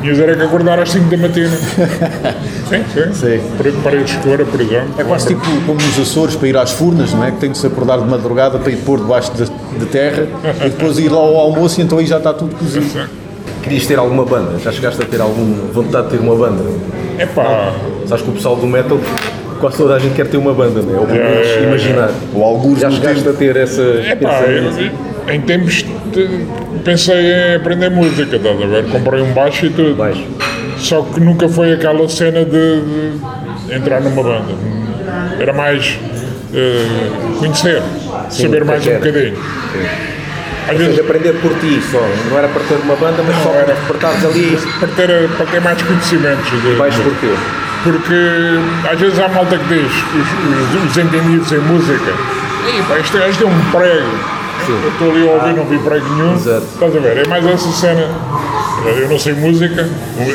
[0.00, 1.48] Tinhas era que acordar às 5 da matina.
[2.68, 3.12] sim, sim.
[3.12, 3.40] Sim.
[3.56, 4.88] Para Paredes de Cora, por exemplo.
[4.98, 7.30] É quase tipo como nos Açores para ir às furnas, não é?
[7.30, 9.44] Que tem de se acordar de madrugada para ir pôr debaixo de,
[9.78, 10.26] de terra
[10.64, 12.86] e depois ir lá ao almoço e então aí já está tudo cozido.
[13.66, 14.58] Querias ter alguma banda?
[14.60, 16.62] Já chegaste a ter alguma vontade de ter uma banda?
[17.18, 17.72] Epá,
[18.06, 19.00] Sabes que o pessoal do metal,
[19.60, 20.98] quase toda a gente quer ter uma banda, não é?
[21.00, 21.62] Ou pelo menos É.
[21.64, 22.10] imaginar.
[22.32, 23.30] O algures Já chegaste tempo.
[23.34, 23.82] a ter essa.
[23.82, 26.46] epá essa- eu- em tempos de-
[26.84, 28.84] pensei em aprender música, estás a ver?
[28.86, 29.96] Comprei um baixo e tudo.
[29.96, 30.22] Baixo.
[30.78, 32.80] Só que nunca foi aquela cena de,
[33.66, 34.54] de entrar numa banda.
[35.40, 35.98] Era mais
[36.54, 36.86] eh,
[37.40, 37.82] conhecer,
[38.30, 39.34] saber mais um bocadinho.
[40.66, 42.00] Às Ou vezes seja, aprender por ti só.
[42.28, 43.74] Não era para ter uma banda, mas só era.
[43.74, 44.58] para estares ali.
[44.80, 46.50] para ter, para ter mais conhecimentos.
[46.76, 47.32] Baixo porquê?
[47.84, 52.12] Porque às vezes há malta que diz, os, os, os entendidos em música,
[52.66, 54.36] Ei, este gajo um prego.
[54.68, 56.34] Eu estou ali a ouvir, não vi prego nenhum.
[56.34, 56.66] Exato.
[56.74, 57.18] Estás a ver?
[57.18, 58.08] É mais essa cena.
[58.84, 59.88] Eu não sei música,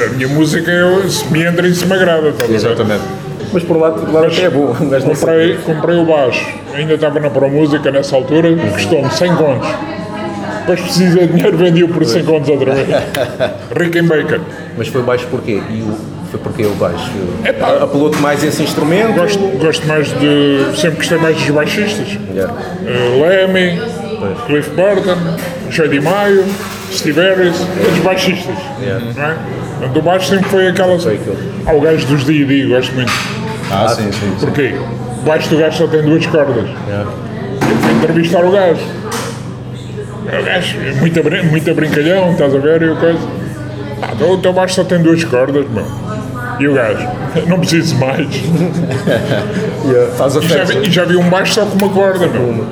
[0.06, 2.30] a minha música eu, se me entra e se me agrada.
[2.30, 2.50] Estás?
[2.50, 3.04] Exatamente.
[3.52, 4.74] Mas por lá, por lá até é bom.
[4.80, 9.68] Não Comprei, comprei o baixo, ainda estava na Pro Música nessa altura, custou-me 100 contos.
[10.62, 12.88] Depois precisei de dinheiro, vendi-o por 100 contos outra vez.
[13.76, 14.42] Rickenbacker.
[14.78, 15.62] Mas foi baixo porquê?
[15.70, 15.98] E o,
[16.30, 17.12] foi porque o baixo?
[17.44, 17.84] Epá.
[17.84, 19.14] Apelou-te mais esse instrumento?
[19.14, 20.78] Gosto, gosto mais de.
[20.80, 22.18] Sempre gostei mais dos baixistas.
[22.34, 22.54] Yeah.
[22.54, 23.82] Uh, Lemmy,
[24.46, 25.18] Cliff Burton,
[25.70, 26.46] Joy Di Maio,
[26.92, 28.56] Steve Harris, todos baixistas.
[29.16, 29.36] Não é?
[29.80, 31.00] Portanto, o baixo sempre foi aquela.
[31.00, 31.38] Foi aquilo.
[31.66, 33.12] Há o gajo dos D&D, gosto muito.
[33.72, 34.34] Ah, sim, sim.
[34.38, 34.46] sim.
[34.46, 34.76] Porquê?
[35.22, 36.70] O baixo do gajo só tem duas cordas.
[36.70, 38.82] Eu fui entrevistar o gajo.
[40.24, 42.82] O gajo, é muito, brin- muito brincalhão, estás a ver?
[42.82, 43.20] E o coisa.
[44.02, 45.86] Ah, então o teu baixo só tem duas cordas, meu.
[46.60, 47.08] E o gajo,
[47.48, 48.28] não preciso mais.
[50.18, 52.66] Faz a E já, vi, e já vi um baixo só com uma corda, meu.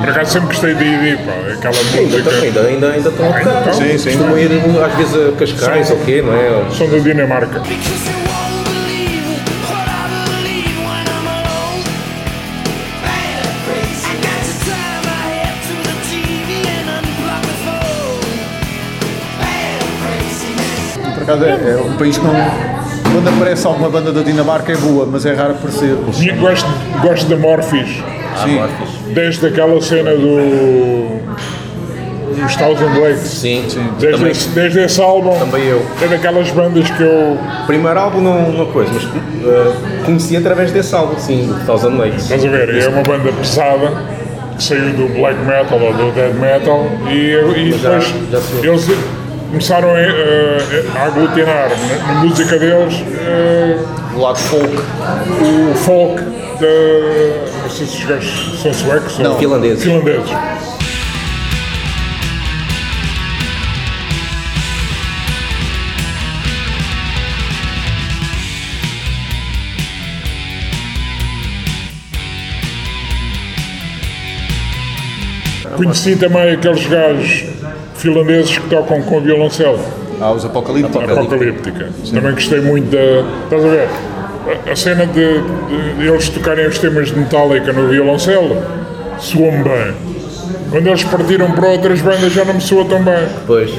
[0.00, 1.32] Por acaso sempre gostei de ir, pá.
[1.52, 2.30] Aquela Ainda, música.
[2.30, 3.70] ainda, ainda, ainda estão a Ainda tocar.
[3.70, 3.74] estão.
[3.88, 4.10] Sim, sim.
[4.10, 4.50] Costumam ir
[4.84, 6.64] às vezes a Cascais ou o quê, não é?
[6.76, 7.60] São da Dinamarca.
[21.30, 22.28] Acaso é, é um país com.
[23.12, 25.96] Quando aparece alguma banda da Dinamarca é boa, mas é raro aparecer.
[26.20, 26.68] E Gosto,
[27.02, 28.02] gosto da Morphis.
[28.36, 29.12] Ah, Sim.
[29.14, 31.18] Desde aquela cena do.
[32.36, 33.20] dos Thousand Lakes.
[33.20, 33.86] Sim, sim.
[33.98, 35.36] Desde, Também, esse, desde esse álbum.
[35.38, 35.84] Também eu.
[36.02, 37.38] É daquelas bandas que eu.
[37.66, 39.72] primeiro álbum não uma coisa, mas eh,
[40.04, 42.24] conheci através desse álbum, sim, Thousand Lakes.
[42.24, 42.82] Estás a ver?
[42.82, 43.92] É uma banda pesada
[44.56, 47.12] que saiu do black metal ou do death metal e,
[47.56, 48.86] e já- depois já eles
[49.48, 51.70] começaram a, a- a aglutinar
[52.06, 52.94] na, na música deles
[53.26, 53.78] eh,
[54.14, 54.76] O lado folk.
[54.76, 57.62] o folk da.
[57.62, 59.84] Não sei se os gajos são suecos ou finlandeses.
[59.84, 60.30] finlandeses.
[75.76, 77.44] Conheci também aqueles gajos
[77.98, 79.78] finlandeses que tocam com violoncelo.
[80.20, 81.02] Há os apocalípticos.
[81.10, 81.88] Apocalíptica.
[82.12, 83.24] Também gostei muito da.
[83.44, 83.88] Estás a ver?
[84.70, 85.40] A- cena de,
[85.98, 88.56] de eles tocarem os temas de Metallica no violoncelo
[89.18, 89.94] soam bem.
[90.70, 93.26] Quando eles partiram para outras bandas já não me soa tão bem.
[93.40, 93.70] Depois,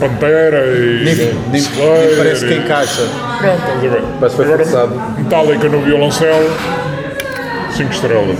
[0.00, 1.04] Pantera e.
[1.04, 3.02] Nem, nem- Slayer nem parece que e- encaixa.
[3.40, 4.02] Pronto, estás a ver?
[4.20, 4.86] Parece que foi Agora.
[5.18, 6.50] Metallica no violoncelo,
[7.76, 8.38] 5 estrelas.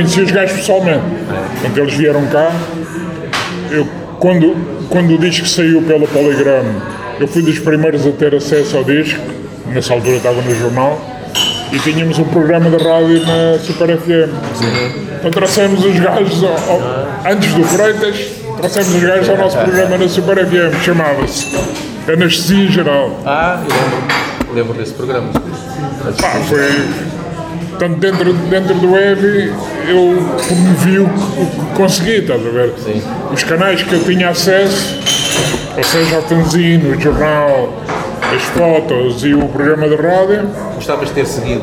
[0.00, 1.02] Conheci os gajos pessoalmente.
[1.60, 2.50] Quando eles vieram cá,
[3.70, 3.86] eu,
[4.18, 4.56] quando,
[4.88, 6.64] quando o disco saiu pelo Polygram,
[7.20, 9.20] eu fui dos primeiros a ter acesso ao disco,
[9.66, 10.98] nessa altura estava no jornal,
[11.70, 14.30] e tínhamos um programa de rádio na Super FM.
[15.18, 18.16] Então trouxemos os gajos, ao- ao- antes do Freitas,
[18.56, 21.46] trouxemos os gajos ao nosso programa na Super FM, chamava-se
[22.10, 23.20] Anestesia Geral.
[23.26, 25.28] ah, eu lembro, lembro desse programa.
[26.18, 27.09] Pá, foi.
[27.80, 29.54] Portanto, dentro, dentro do web,
[29.88, 32.74] eu promovi o que, o que consegui, estás a ver?
[32.76, 33.02] Sim.
[33.32, 34.98] Os canais que eu tinha acesso,
[35.74, 37.72] ou seja, o fanzine, o jornal,
[38.36, 41.62] as fotos e o programa de rádio, Gostavas de ter seguido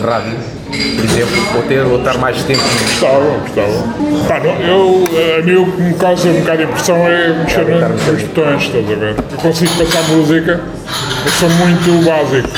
[0.00, 0.36] rádio,
[0.70, 4.28] por exemplo, ou ter ou estar mais tempo gostava, gostava.
[4.28, 5.04] Pá, não, eu,
[5.36, 8.62] a mim o que me causa um bocado de impressão é mexer um nos botões,
[8.62, 9.16] estás a ver?
[9.32, 10.60] Eu consigo passar música,
[11.24, 12.50] eu sou muito básico.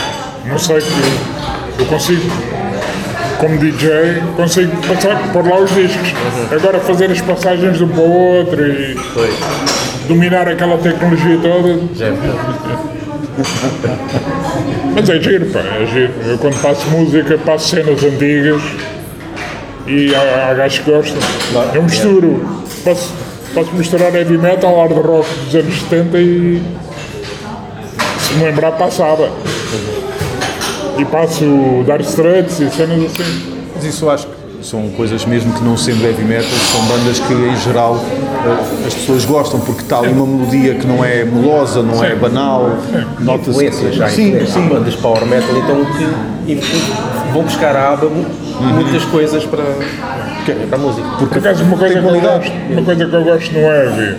[0.44, 2.30] Não sei que eu consigo,
[3.38, 6.12] como DJ, consigo passar, pôr lá os discos.
[6.50, 9.34] Agora fazer as passagens de um para o outro e Pois,
[10.08, 11.78] dominar aquela tecnologia toda.
[11.94, 12.12] já é
[14.94, 16.12] Mas é giro, pá, é giro.
[16.26, 18.60] Eu quando faço música passo cenas antigas
[19.86, 21.18] e há, há gajos que gostam.
[21.74, 22.64] Eu misturo.
[22.84, 23.12] Posso,
[23.54, 26.62] posso misturar heavy metal, hard rock dos anos 70 e
[28.18, 29.30] se me lembrar passava.
[30.98, 33.56] E passo Dark Straits e cenas assim.
[33.74, 34.32] Mas isso eu acho que
[34.62, 37.96] são coisas mesmo que não sendo heavy metal, são bandas que em geral
[38.44, 42.16] eh, as pessoas gostam porque está ali uma melodia que não é melosa, não é
[42.16, 42.76] banal,
[43.20, 43.50] nota-se.
[43.50, 44.66] influências já, Sim, sim.
[44.66, 45.84] Há bandas power metal então
[46.46, 46.60] que
[47.32, 48.26] vão buscar à aba mu-
[48.74, 49.62] muitas coisas para,
[50.68, 51.06] para a música.
[51.18, 52.48] Por acaso, uma coisa, que eu qualidade.
[52.50, 54.16] gosto, uma coisa que eu gosto no heavy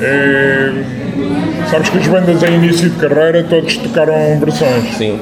[0.00, 0.72] é.
[1.68, 4.96] Sabes que as bandas em início de carreira todos tocaram versões.
[4.96, 5.18] Sim.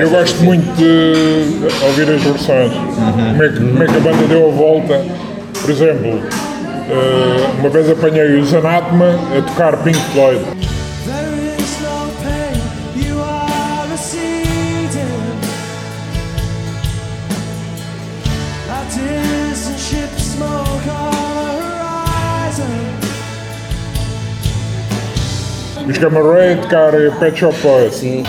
[0.00, 2.72] Eu gosto muito de ouvir as versões.
[2.72, 5.04] Como, é que, como é que a banda deu a volta.
[5.60, 6.22] Por exemplo,
[6.88, 10.40] eh, uma vez apanhei os Anatema a tocar Pink Floyd.
[25.88, 27.94] Os Gamma Ray a tocar Pet Shop Boys.
[27.94, 28.22] Sim.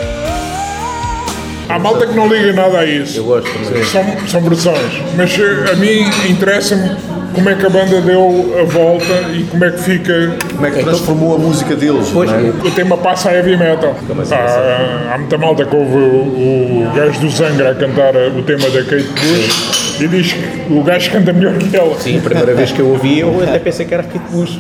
[1.69, 3.17] Há malta que não liga nada a isso.
[3.17, 3.83] Eu gosto também.
[3.83, 4.93] São, são versões.
[5.17, 6.95] Mas eh, a mim interessa-me
[7.35, 10.37] como é que a banda deu a volta e como é que fica.
[10.53, 12.09] Como é que transformou a música deles?
[12.11, 12.41] Pois, não é?
[12.49, 13.95] O tema passa a heavy metal.
[14.31, 18.69] Há, há muita malta que ouve o, o gajo do Zangra a cantar o tema
[18.69, 21.95] da Kate Bush e diz que o gajo canta melhor que ela.
[21.99, 24.59] Sim, a primeira vez que eu ouvi, eu até pensei que era Kate Bush.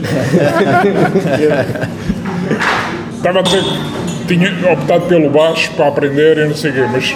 [3.15, 3.63] Estava a dizer
[4.27, 7.15] que tinha optado pelo baixo para aprender e não sei o quê, mas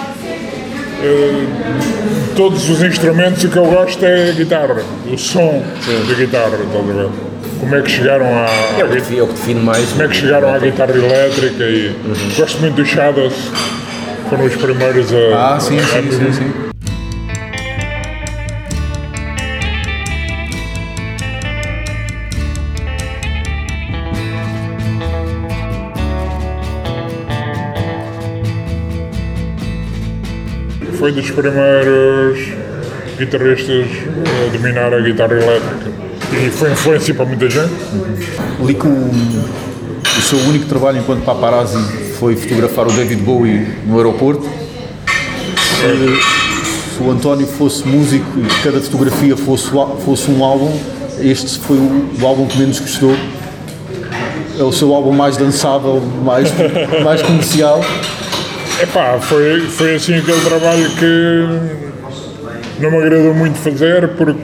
[2.36, 4.76] todos os instrumentos o que eu gosto é a guitarra,
[5.12, 5.62] o som
[6.08, 7.08] da guitarra, estás a ver?
[7.60, 8.46] Como é que chegaram à,
[8.78, 9.90] É o que define- é o que define mais.
[9.90, 11.94] como é que chegaram à guitarra elétrica e
[12.36, 13.34] gosto muito dos Shadows,
[14.30, 15.54] foram os primeiros a.
[15.56, 16.69] Ah, sim, a- sim, sim, sim.
[31.00, 32.38] Foi dos primeiros
[33.18, 33.86] guitarristas
[34.46, 35.90] a dominar a guitarra elétrica.
[36.30, 37.72] E foi influência para muita gente.
[38.62, 39.10] Li que o,
[40.04, 41.78] o seu único trabalho enquanto paparazzi
[42.18, 44.46] foi fotografar o David Bowie no aeroporto.
[45.78, 49.70] Se, se o António fosse músico e cada fotografia fosse,
[50.04, 50.78] fosse um álbum,
[51.18, 53.16] este foi o, o álbum que menos gostou.
[54.58, 56.52] É o seu álbum mais dançável, mais,
[57.02, 57.82] mais comercial.
[58.82, 61.46] Epá, foi, foi assim aquele trabalho que
[62.80, 64.40] não me agradou muito fazer porque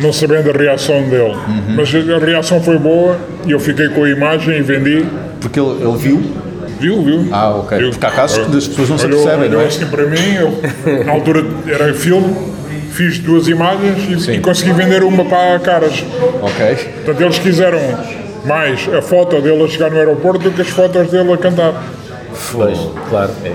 [0.00, 1.36] não sabendo a reação dele.
[1.76, 5.04] Mas a reação foi boa e eu fiquei com a imagem e vendi.
[5.40, 6.22] Porque ele, ele viu,
[6.80, 7.28] Viu, viu?
[7.30, 7.78] Ah, ok.
[7.78, 7.90] Viu?
[7.90, 9.66] Porque há casos que as pessoas não se Olhou- apercebem, não é?
[9.66, 12.34] assim para mim, eu, na altura era filme,
[12.90, 16.04] fiz duas imagens e, e consegui vender uma para a caras.
[16.42, 16.76] ok.
[17.04, 17.78] Portanto, eles quiseram
[18.44, 21.84] mais a foto dele a chegar no aeroporto do que as fotos dele a cantar.
[22.52, 22.78] Pois,
[23.08, 23.30] claro.
[23.44, 23.52] É.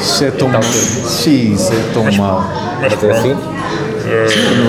[0.00, 0.62] Isso é tão mal.
[0.62, 2.44] Sim, isso é tão mal.
[2.80, 3.14] Mas Mas é pronto.
[3.16, 3.36] assim?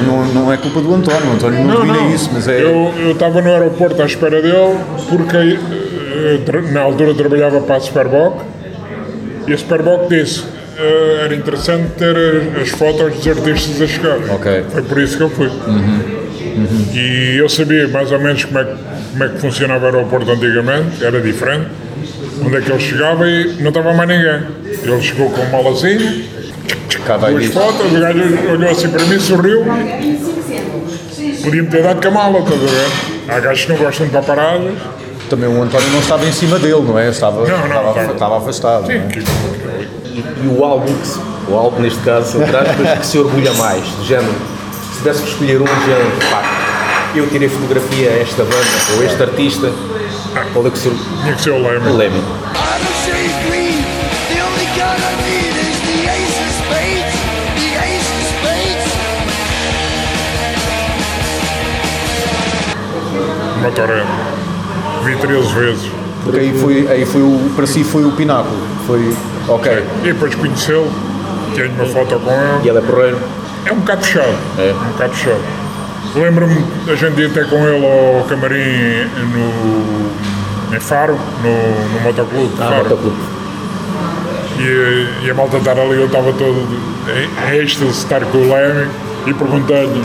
[0.05, 2.61] Não, não, não é culpa do António, o António não, domina isso, mas é.
[2.61, 4.77] Eu eu estava no aeroporto à espera dele
[5.07, 8.41] porque eh, tra- na altura trabalhava para a Superboc
[9.47, 10.43] e a Superboc disse
[10.77, 14.17] eh, era interessante ter as- as fotos dos artistas a chegar.
[14.30, 14.65] Ok.
[14.71, 15.49] Foi por isso que eu fui.
[16.93, 18.65] E eu sabia mais ou menos como é,
[19.11, 21.67] como é que funcionava o aeroporto antigamente, era diferente.
[22.46, 24.42] Onde é que ele chegava e não estava mais ninguém.
[24.84, 26.24] Ele chegou com uma malazinha,
[27.06, 28.20] Cá vai duas fotos, o gajo
[28.52, 29.66] olhou assim para mim, sorriu.
[31.44, 33.34] Podia-me ter dado com a mala, estás a ver?
[33.36, 34.74] Há gajos que não gostam de paparadas.
[35.30, 37.10] Também o António não estava em cima dele, não é?
[37.10, 38.14] Estava, não, estava, estava.
[38.14, 38.84] estava afastado.
[38.84, 39.00] não é?
[39.08, 43.84] Que- E, e o álbum, que o álbum neste caso, aspas, que se orgulha mais,
[43.84, 44.34] do género,
[44.92, 48.56] se tivesse que escolher um género, pá, eu tirei fotografia a esta banda
[48.96, 49.72] ou a este artista,
[50.53, 51.61] qual é que se Tinha que ser o o
[57.80, 58.93] ace of spades.
[63.61, 64.07] Motorhead.
[65.03, 65.91] Vi 13 vezes.
[66.23, 68.57] Porque aí foi, aí foi o, para si foi o pináculo.
[68.86, 69.15] Foi,
[69.47, 70.91] ok, E depois conhecê-lo,
[71.55, 72.65] tenho uma foto com ele.
[72.65, 73.17] E ele é porreiro.
[73.65, 74.36] É um bocado fechado.
[74.57, 74.73] É.
[74.73, 75.59] Um bocado fechado.
[76.16, 76.55] Lembro-me
[76.86, 82.62] da gente ir até com ele ao camarim no, em Faro, no, no motoclube de
[82.62, 82.84] Ah, Faro.
[82.84, 83.18] motoclube.
[84.60, 86.68] E, e a malta estar ali, eu estava todo
[87.51, 88.88] em êxtase de estar com o Leme
[89.28, 90.03] e perguntei-lhe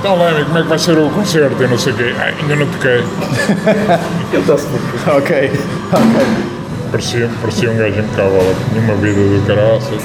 [0.00, 1.62] então Leme, como é que vai ser o concerto?
[1.62, 2.12] Eu não sei o quê.
[2.18, 3.04] Ah, ainda não toquei.
[4.32, 4.66] Ele está-se
[5.06, 5.50] ok,
[5.92, 6.26] ok.
[6.90, 8.54] Parecia, parecia um gajo impecável.
[8.70, 10.02] Tinha uma vida do caraças.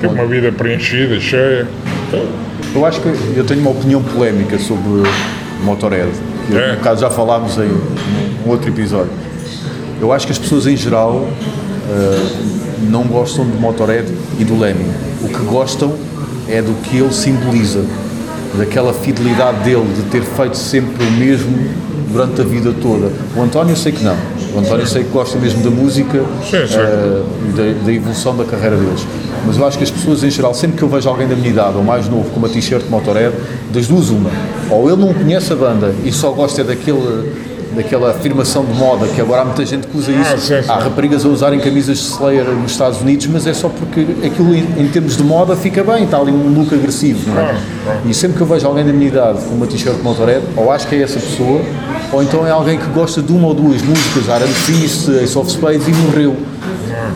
[0.00, 1.68] Teve uma vida preenchida, cheia.
[2.74, 5.08] Eu acho que eu tenho uma opinião polémica sobre
[5.64, 6.10] Motorhead.
[6.46, 6.72] que É.
[6.72, 7.70] Um bocado já falámos em
[8.46, 9.12] um outro episódio.
[10.00, 11.28] Eu acho que as pessoas em geral
[11.90, 12.26] eh,
[12.88, 14.06] não gostam de Motorhead
[14.38, 14.86] e do Lemmy.
[15.22, 15.94] O que gostam
[16.48, 17.84] é do que ele simboliza,
[18.56, 21.68] daquela fidelidade dele de ter feito sempre o mesmo
[22.10, 23.12] durante a vida toda.
[23.36, 24.16] O António eu sei que não.
[24.54, 26.78] O António eu sei que gosta mesmo da música Sim, sim.
[26.78, 29.06] eh, e da, da evolução da carreira deles.
[29.46, 31.48] Mas eu acho que as pessoas em geral, sempre que eu vejo alguém da minha
[31.50, 33.34] idade ou mais novo com uma t-shirt de Motorhead,
[33.72, 34.30] das duas uma,
[34.70, 37.32] ou ele não conhece a banda e só gosta daquele,
[37.74, 40.34] daquela afirmação de moda que agora há muita gente que usa isso.
[40.34, 40.70] Ah, sim, sim.
[40.70, 44.54] Há raparigas a usarem camisas de Slayer nos Estados Unidos, mas é só porque aquilo
[44.54, 47.44] em, termos de moda fica bem, está ali um look agressivo, não é?
[47.44, 48.00] Claro, claro.
[48.06, 50.70] E sempre que eu vejo alguém da minha idade com uma t-shirt de Motorhead, ou
[50.70, 51.60] acho que é essa pessoa,
[52.12, 55.50] ou então é alguém que gosta de uma ou duas músicas, Iron Fist, Ace of
[55.50, 56.36] Spades e morreu.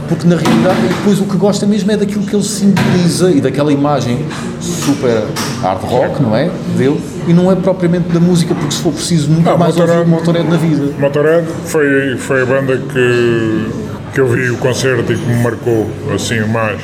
[0.08, 3.72] Porque na realidade, depois o que gosta mesmo é daquilo que ele simboliza e daquela
[3.72, 4.24] imagem
[4.60, 5.22] super
[5.62, 6.50] hard rock, não é?
[6.76, 10.04] Dele, e não é propriamente da música, porque se for preciso nunca Ah, mais ouvir
[10.06, 10.08] Motorhead-
[10.46, 10.92] Motorhead na vida.
[10.98, 13.66] Motorhead foi, foi a banda que,
[14.12, 16.80] que eu vi o concerto e que me marcou assim o mais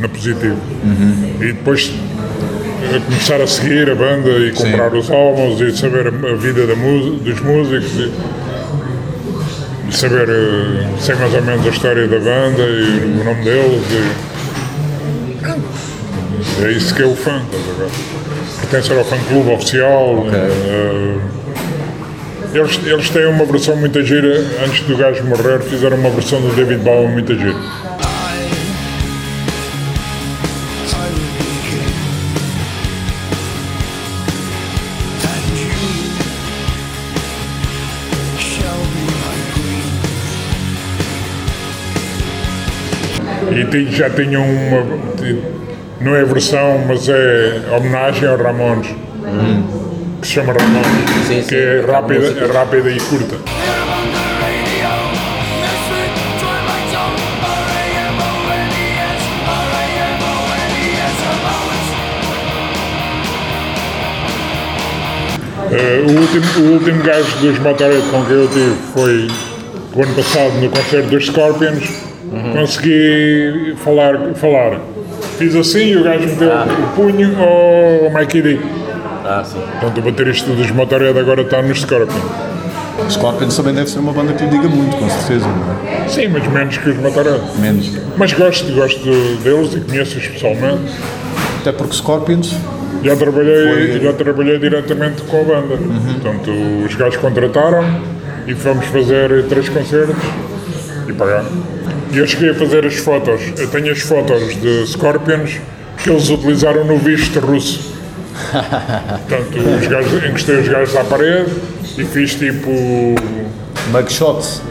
[0.00, 0.56] na positiva.
[1.40, 1.92] E depois
[2.92, 6.66] eh, começar a seguir a banda e comprar os álbuns e saber a, a vida
[6.66, 8.10] da dos músicos e
[9.90, 14.30] saber eh, sei mais ou menos a história da banda e o nome deles e
[16.64, 17.90] É isso que é o fã, estás a ver?
[18.60, 20.26] Pertencer ao fã-clube oficial.
[20.32, 21.18] eh,
[22.52, 26.54] eles, eles têm uma versão muito gira, antes do gajo morrer, fizeram uma versão do
[26.54, 27.54] David Bowie muito gira.
[43.60, 44.86] E tem- já tinham uma.
[46.00, 48.88] Não é versão, mas é homenagem ao Ramones.
[50.22, 51.26] Que se chama Ramones.
[51.26, 53.36] Sim, sim, que é rápida, rápida e curta.
[65.72, 69.28] Eh, o, último, o último gajo dos Motorhead com quem eu tive foi
[69.94, 72.09] o ano passado no concerto dos Scorpions.
[72.30, 74.80] Consegui falar, falar.
[75.36, 78.60] Fiz assim e o gajo meteu o punho ao Mikey D.
[79.24, 79.58] Ah, sim.
[79.80, 82.22] Portanto, o baterista dos Motorhead agora está nos Scorpions.
[83.08, 85.46] Scorpions também deve ser uma banda que lhe diga muito, com certeza.
[85.46, 87.40] não Sim, mas menos que os Motorhead.
[87.40, 87.60] é?
[87.60, 87.90] Menos.
[88.16, 89.04] Mas gosto, gosto
[89.42, 90.92] deles e conheço-os pessoalmente.
[91.60, 92.56] Até porque Scorpions
[93.02, 95.76] Já trabalhei, já trabalhei diretamente com a banda.
[95.76, 96.50] Portanto,
[96.86, 97.84] os gajos contrataram
[98.46, 100.16] e fomos fazer três concertos
[101.08, 101.46] e pagaram.
[102.12, 103.40] E eu cheguei a fazer as fotos.
[103.56, 105.60] Eu tenho as fotos de Scorpions
[106.02, 107.92] que eles utilizaram no visto russo.
[108.50, 111.52] Portanto, os gajos, encostei os gajos à parede
[111.98, 112.70] e fiz tipo.
[113.92, 114.62] mugshots,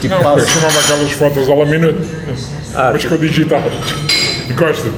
[0.00, 2.04] tipo Não, eu chamava aquelas fotos ao minuto.
[2.74, 3.62] mas com digital.
[4.50, 4.88] Encosta.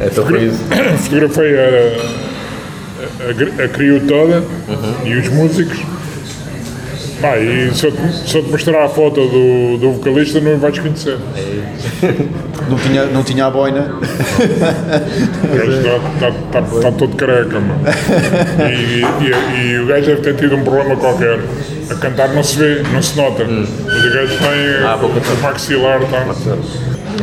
[0.00, 0.58] Então foi isso.
[1.04, 1.62] Fotografei a,
[3.20, 4.44] a, a, a crew toda
[5.04, 5.93] e os músicos.
[7.24, 10.58] Pá, e se eu, te- se eu te mostrar a foto do, do vocalista, não
[10.58, 11.16] vais conhecer.
[12.68, 13.94] Não tinha, não tinha a boina.
[14.00, 17.80] O gajo está tá, tá, tá todo careca, mano.
[18.70, 21.40] E, e, e o gajo deve ter tido um problema qualquer.
[21.90, 23.44] A cantar não se vê, não se nota.
[23.44, 26.00] Mas o gajo tem Ah, o maxilar.
[26.06, 26.24] Tá.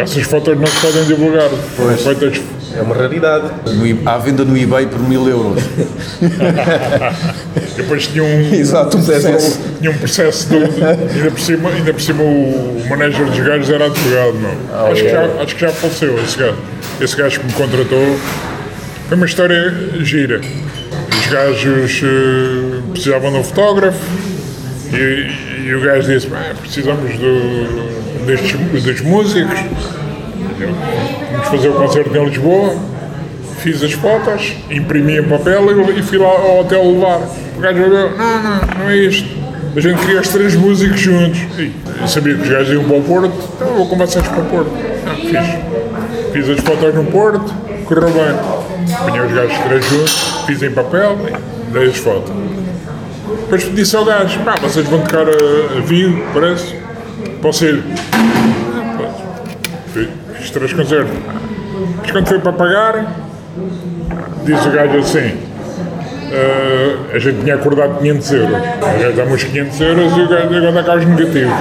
[0.03, 1.49] Essas fotos não se podem divulgar.
[1.49, 2.39] Foram feitas
[2.75, 3.45] É uma raridade.
[3.65, 5.61] No à venda no eBay por mil euros.
[7.75, 9.59] Depois tinha um, Exato, um processo.
[9.79, 13.85] tinha um processo de, ainda, por cima, ainda por cima o manager dos gajos era
[13.85, 14.87] advogado, não.
[14.91, 16.57] acho, que já, acho que já faleceu esse gajo.
[16.99, 18.19] Esse gajo que me contratou.
[19.07, 20.39] Foi uma história gira.
[21.19, 23.99] Os gajos eh, precisavam de um fotógrafo
[24.93, 29.59] e, e o gajo disse, "Bem, precisamos do, destes, dos músicos.
[30.61, 32.75] Eu, fazer o concerto em Lisboa.
[33.59, 37.21] Fiz as fotos, imprimi em papel e, fui lá ao hotel levar.
[37.55, 39.29] O gajo olhou, não, não, não é isto.
[39.75, 41.39] A gente queria os três músicos juntos.
[41.59, 44.45] E eu sabia que os gajos iam para o Porto, então vou vocês para o
[44.45, 44.71] Porto.
[45.05, 46.33] Ah, fiz.
[46.33, 47.53] Fiz as fotos no Porto,
[47.85, 48.95] correu bem.
[48.95, 51.17] Apanhei os gajos três juntos, fiz em papel
[51.71, 52.31] dei as fotos.
[53.43, 56.75] Depois disse ao gajo, pá, vocês vão tocar a, a Vigo, parece?
[57.41, 57.83] Posso ir?
[60.41, 61.13] Fiz três concertos.
[62.01, 63.15] Mas quando foi para pagar,
[64.43, 65.33] disse o gajo assim,
[66.33, 68.57] "Ah, a gente tinha acordado 500 euros.
[68.57, 71.53] O gajo dá-me os 500 euros e o gajo agora cá os negativos.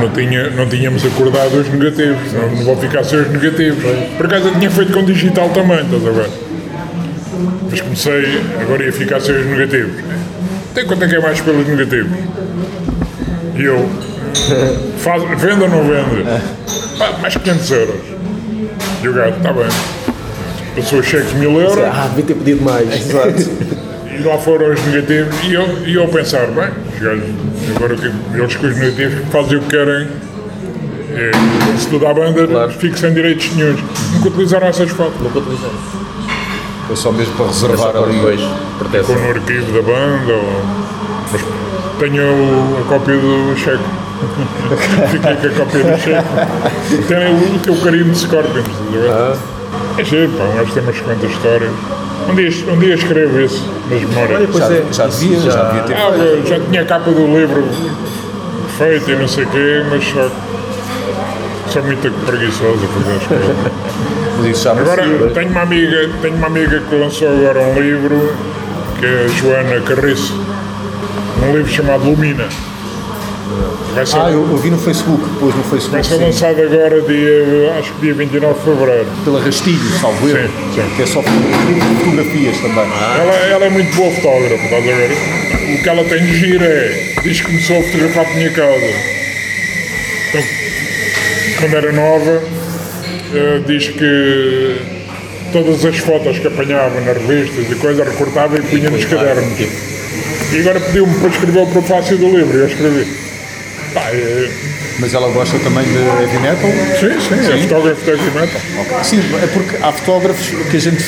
[0.00, 3.84] Não, tinha, não tínhamos acordado os negativos, não, não vão ficar sem os negativos.
[4.16, 6.30] Por acaso eu tinha feito com digital também, estás a ver?
[7.70, 10.02] Mas comecei, agora ia ficar sem os negativos.
[10.74, 12.18] Tem quanto é que é mais pelos negativos?
[13.56, 13.88] E eu,
[14.98, 16.24] faz, vende ou não vende?
[17.20, 17.96] Mais 500 euros.
[19.02, 19.66] E o gajo, está bem.
[20.76, 22.88] Passou os cheques de mil euros Ah, devia ter pedido mais.
[22.92, 23.42] Exato.
[24.18, 25.34] e lá foram os negativos.
[25.44, 27.24] E eu, e eu pensar, bem, os gajos,
[27.76, 30.08] agora que eles com os negativos fazem o que querem.
[31.14, 31.30] É,
[31.78, 32.70] se tudo à banda, Claro.
[32.72, 33.80] fico sem direitos nenhums.
[34.12, 35.18] Nunca utilizaram essas fotos.
[35.20, 35.70] Nunca utilizei.
[36.86, 38.14] Foi só mesmo para É reservar para ali.
[38.18, 39.14] Ficou Proteção.
[39.16, 40.32] no arquivo da banda.
[40.32, 40.62] Ou,
[41.32, 41.40] mas
[41.98, 43.82] tenho o- a cópia do cheque.
[45.10, 47.06] Fiquei com a cópia do cheque.
[47.08, 49.10] Tem o, o teu carinho de Scorpions, estás a ver?
[49.10, 49.36] Ah,
[49.98, 51.70] É giro, pá, um gajo tem umas quantas histórias.
[52.28, 54.36] Um dia, um dia escrevo isso nas memórias.
[54.38, 54.82] olha, pois Já, é.
[54.92, 55.94] já devia, já, devia ter.
[55.94, 57.64] Ah, eu já tinha a capa do livro
[58.78, 60.28] feita e não sei o quê, mas só
[61.72, 63.56] sou muito preguiçoso a fazer as coisas.
[64.62, 65.02] Já Agora,
[65.32, 68.34] tenho uma amiga, tenho uma amiga que lançou agora um livro,
[69.00, 70.38] que é a Joana Carriço,
[71.42, 72.44] um livro chamado Lumina.
[73.94, 76.60] Vai ser, Ah, eu, eu vi no Facebook, depois no vai Facebook, ser sim, lançado
[76.62, 79.06] agora, dia, acho que dia 29 de Fevereiro.
[79.24, 80.96] pela Rastilho, salvo erro, Sim, sim.
[80.96, 82.84] que é só fotografias também.
[83.20, 85.10] Ela, ela é muito boa fotógrafa, estás a ver?
[85.74, 88.94] O que ela tem de giro é, diz que começou a fotografar por minha casa.
[90.28, 90.42] Então,
[91.60, 92.42] quando era nova,
[93.34, 94.76] eh, diz que
[95.52, 99.58] todas as fotos que apanhava nas revistas e coisa recortava e punha nos cadernos.
[100.52, 103.25] E agora pediu-me para escrever o prefácio do livro e eu escrevi.
[103.96, 104.50] Pá, eh,
[104.98, 106.70] Mas ela gosta também de heavy metal?
[107.00, 108.60] sim, sim, é fotógrafo de heavy metal.
[109.02, 111.02] Sim, é porque há fotógrafos que a gente.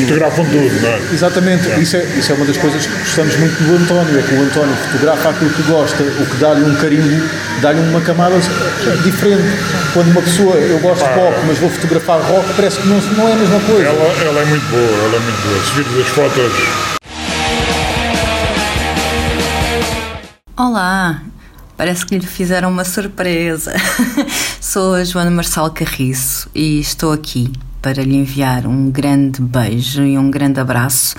[0.00, 1.00] Fotografam tudo, não é?
[1.12, 4.34] Exatamente, isso é, isso é uma das coisas que gostamos muito do António, é que
[4.34, 7.28] o António fotografa aquilo que gosta, o que dá-lhe um carimbo,
[7.60, 8.34] dá-lhe uma camada
[9.04, 9.44] diferente.
[9.94, 13.28] Quando uma pessoa, eu gosto de pop, mas vou fotografar rock, parece que não, não
[13.28, 13.86] é a mesma coisa.
[13.86, 15.64] Ela, ela é muito boa, ela é muito boa.
[15.64, 16.92] Se vires as fotos
[20.56, 21.31] Olá!
[21.76, 23.72] Parece que lhe fizeram uma surpresa.
[24.60, 27.50] Sou a Joana Marçal Carriço e estou aqui
[27.80, 31.16] para lhe enviar um grande beijo e um grande abraço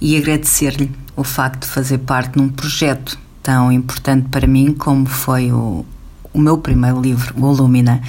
[0.00, 5.06] e agradecer-lhe o facto de fazer parte de um projeto tão importante para mim como
[5.06, 5.84] foi o,
[6.32, 8.00] o meu primeiro livro, o Lumina,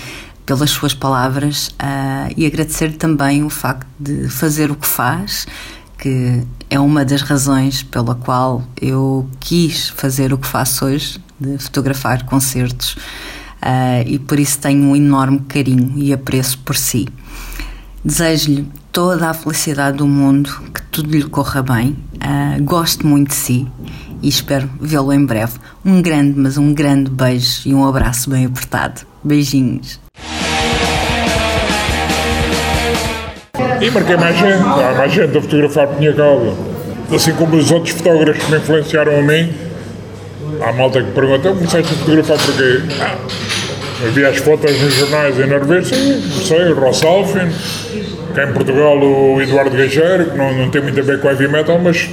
[0.45, 5.47] pelas suas palavras ah, e agradecer-lhe também o facto de fazer o que faz,
[5.97, 11.57] que é uma das razões pela qual eu quis fazer o que faço hoje, de
[11.57, 12.95] fotografar concertos,
[13.61, 17.07] ah, e por isso tenho um enorme carinho e apreço por si.
[18.03, 23.35] Desejo-lhe toda a felicidade do mundo, que tudo lhe corra bem, ah, gosto muito de
[23.35, 23.67] si
[24.21, 25.53] e espero vê-lo em breve.
[25.83, 29.01] Um grande, mas um grande beijo e um abraço bem apertado.
[29.23, 29.99] Beijinhos.
[33.81, 36.55] E marquei mais gente, há mais gente a fotografar por minha causa.
[37.13, 39.53] Assim como os outros fotógrafos que me influenciaram a mim,
[40.61, 42.81] há malta que pergunta, "Eu começaste a fotografar porquê?
[43.01, 43.15] Ah,
[44.07, 47.49] havia as fotos nos jornais e na revista, sim, comecei, o Ross Alfin,
[48.33, 51.47] cá em Portugal o Eduardo Gageiro, que não, não tem muito a ver com heavy
[51.47, 52.09] metal, mas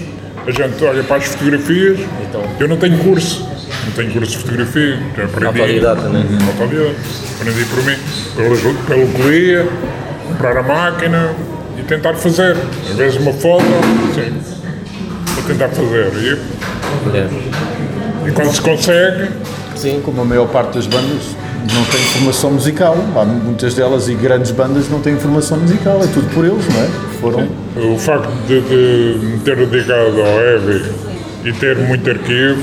[0.47, 1.99] a gente olha para as fotografias,
[2.59, 3.47] eu não tenho curso,
[3.87, 5.47] não tenho curso de fotografia, aprendi.
[5.61, 6.25] Autodidata, né?
[6.47, 6.95] Autodidata.
[7.41, 7.97] Aprendi por mim,
[8.37, 9.67] pelo, pelo que lia,
[10.29, 11.31] comprar a máquina
[11.79, 12.57] e tentar fazer.
[12.91, 13.65] Às vezes uma foto,
[14.15, 14.33] sim,
[15.35, 16.13] vou tentar fazer.
[16.15, 16.39] E,
[17.17, 17.92] É.
[18.27, 19.29] e quando se consegue,
[19.77, 21.35] Sim, Como a maior parte das bandas
[21.75, 26.07] não tem formação musical, há muitas delas e grandes bandas não têm formação musical, é
[26.09, 26.89] tudo por eles, não é?
[27.21, 27.49] Foram.
[27.77, 30.93] o facto de, de me ter dedicado ao heavy
[31.45, 32.63] e ter muito arquivo,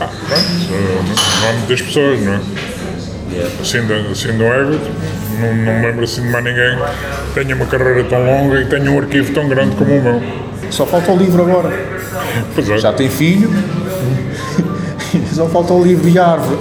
[0.00, 2.40] ah, pronto, não há muitas pessoas, não é?
[3.60, 4.78] Assim, de, assim do heavy,
[5.40, 6.78] não, não me lembro assim de mais ninguém
[7.34, 10.22] que tenha uma carreira tão longa e tenha um arquivo tão grande como o meu.
[10.70, 11.70] Só falta o livro agora.
[12.54, 12.78] Pois é.
[12.78, 13.50] Já tem filho,
[15.32, 16.58] só falta o livro e a árvore.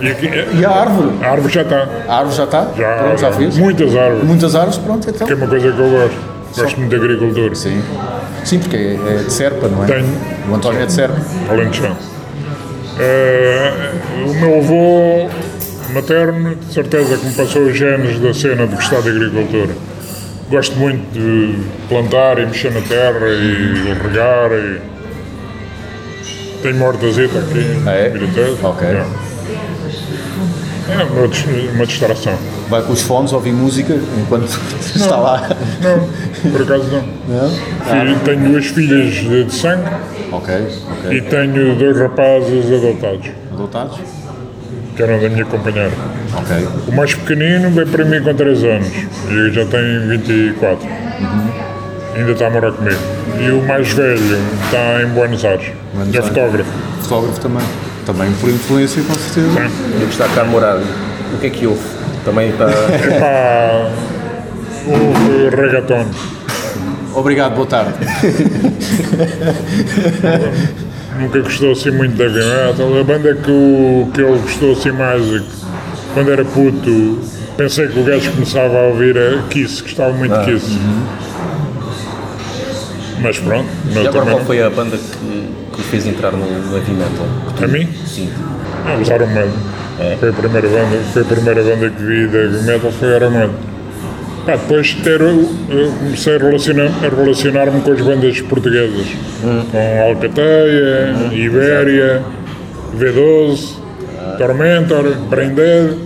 [0.00, 1.10] E aqui, eh, E a árvore?
[1.22, 1.88] a árvore já está.
[2.08, 2.68] A árvore já está?
[2.76, 3.58] Já, Pronto, já fez?
[3.58, 4.24] Muitas árvores.
[4.24, 5.26] Muitas árvores, pronto, então.
[5.26, 6.16] Que é uma coisa que eu gosto.
[6.56, 7.54] Gosto muito de agricultura.
[7.54, 7.82] Sim.
[8.44, 9.86] Sim, porque é é de Serpa, não é?
[9.86, 10.06] Tenho.
[10.50, 11.16] O António é de Serpa.
[11.50, 11.96] Além de chão.
[12.98, 13.72] Eh,
[14.26, 15.28] o meu avô
[15.92, 19.72] materno, de certeza que me passou os genes da cena de gostar de agricultura.
[20.50, 21.56] Gosto muito de
[21.88, 24.93] plantar e mexer na terra e regar e...
[26.64, 28.12] Tenho uma hortazita aqui, Ah, é?
[28.62, 28.88] Ok.
[28.88, 29.04] É,
[30.92, 31.44] É uma, dis-
[31.74, 32.34] uma distração.
[32.70, 34.44] Vai com os fones ouvir música enquanto
[34.80, 35.46] está lá.
[35.82, 37.04] Não, por acaso não.
[37.28, 37.50] Não?
[37.50, 39.90] Filho- tenho duas filhas de, de sangue
[40.32, 41.20] Ok, e ok.
[41.20, 43.98] tenho dois rapazes adotados, Adotados?
[44.96, 45.92] que eram da minha companheira.
[46.34, 46.68] Ok.
[46.88, 48.88] O mais pequenino veio para mim com 3 anos
[49.28, 50.88] e eu já tenho 24.
[52.14, 52.98] Ainda está a morar comigo.
[53.40, 55.66] E o mais velho está em Buenos Aires.
[55.92, 56.28] Buenos é Aires.
[56.28, 56.70] fotógrafo.
[57.02, 57.66] Fotógrafo também.
[58.06, 59.70] Também por influência, com certeza.
[60.00, 60.76] eu está cá a morar.
[60.76, 61.80] O que é que houve?
[62.24, 62.66] Também está.
[62.66, 63.90] Epá,
[64.86, 66.06] houve reggaeton.
[67.14, 67.94] Obrigado, boa tarde.
[71.18, 72.98] Nunca gostou assim muito de heavy metal.
[72.98, 75.46] A banda que, o, que ele gostou assim mais, e que
[76.12, 77.20] quando era puto,
[77.56, 80.78] pensei que o gajo começava a ouvir a Kiss, gostava muito de Kiss.
[83.24, 84.44] Mas pronto, E agora qual não.
[84.44, 87.26] foi a banda que, que fez entrar no, no heavy metal?
[87.62, 87.88] A mim?
[88.06, 88.30] Sim.
[88.86, 89.52] Ah, os Iron Maiden.
[89.98, 90.16] É.
[90.20, 93.30] Foi a primeira banda, foi a primeira banda que vi de heavy metal, foi Iron
[93.30, 93.56] Maiden.
[94.44, 95.48] Pá, depois de ter, eu
[95.98, 99.06] comecei a relacionar- relacionar-me com as bandas portuguesas,
[99.72, 102.22] com Alcateia, Ibéria,
[102.98, 103.76] V12,
[104.36, 105.96] Tormentor, Brain Dead,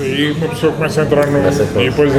[0.00, 1.38] e uma pessoa começa a entrar no.
[1.46, 2.12] A E depois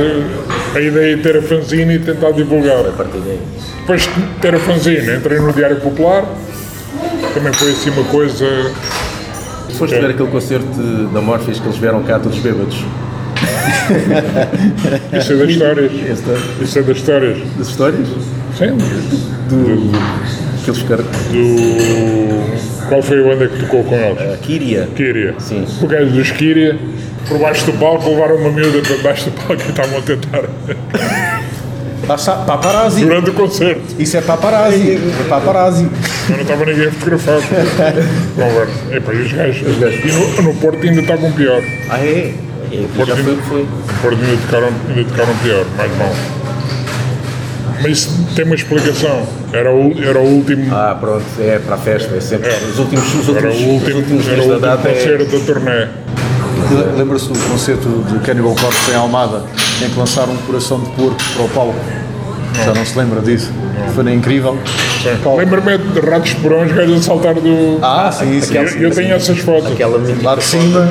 [0.75, 2.85] a, ideia é ter a fanzine e tentar divulgar.
[2.87, 3.39] A partir daí.
[3.81, 4.09] Depois de
[4.41, 6.25] ter a fanzine, entrei no Diário Popular,
[7.33, 8.45] também foi assim uma coisa.
[9.77, 10.67] Foste ver aquele concerto
[11.13, 12.77] da Morpheus que eles vieram cá todos bêbados.
[15.19, 15.91] Isso é das histórias.
[16.09, 17.37] Esta, Isso é das histórias.
[17.57, 18.07] das histórias?
[18.57, 18.77] Sim,
[19.49, 19.91] Do,
[20.63, 21.03] que eles ficaram.
[21.03, 22.74] do.
[22.87, 24.33] Qual foi a banda que tocou com eles?
[24.33, 24.87] A Kiria.
[24.95, 25.35] Kíria.
[25.39, 25.65] Sim.
[25.81, 26.77] O gajo dos Kíria,
[27.27, 30.43] por baixo do palco, levaram uma miúda para baixo do palco e estavam a tentar
[32.07, 33.03] Passa- Paparazzi.
[33.03, 33.81] durante o concerto.
[33.97, 34.91] Isso é paparazzi.
[34.91, 35.89] É paparazzi.
[36.29, 37.39] Mas não estava ninguém a fotografar.
[38.35, 38.95] Conversa.
[38.95, 39.61] Epá, e os gajos.
[39.67, 41.61] E no, no Porto ainda estavam pior.
[41.89, 42.31] Ah, é?
[42.71, 43.61] é aqui já foi o que foi.
[43.63, 46.13] No Porto ainda tocaram, ainda tocaram pior, mais mal.
[47.81, 49.27] Mas isso tem uma explicação.
[49.51, 50.73] Era o, era o último.
[50.73, 52.15] Ah, pronto, é para a festa.
[52.15, 52.49] É sempre.
[52.49, 54.89] Os últimos, os Era últimos, o último, os últimos era o da último data.
[54.89, 55.87] É, concerto da turnê.
[56.97, 59.43] Lembra-se do concerto de Cannibal Corpse em Almada,
[59.85, 61.75] em que lançaram um coração de porco para o palco?
[62.63, 63.51] Já não se lembra disso?
[63.93, 64.57] Foi incrível.
[65.23, 65.39] Palco.
[65.39, 67.79] Lembro-me de ratos de porão, os gajos a saltar do.
[67.81, 68.55] Ah, sim, sim.
[68.55, 69.71] eu, eu tenho essas fotos.
[69.71, 70.89] aquela Lá de cima.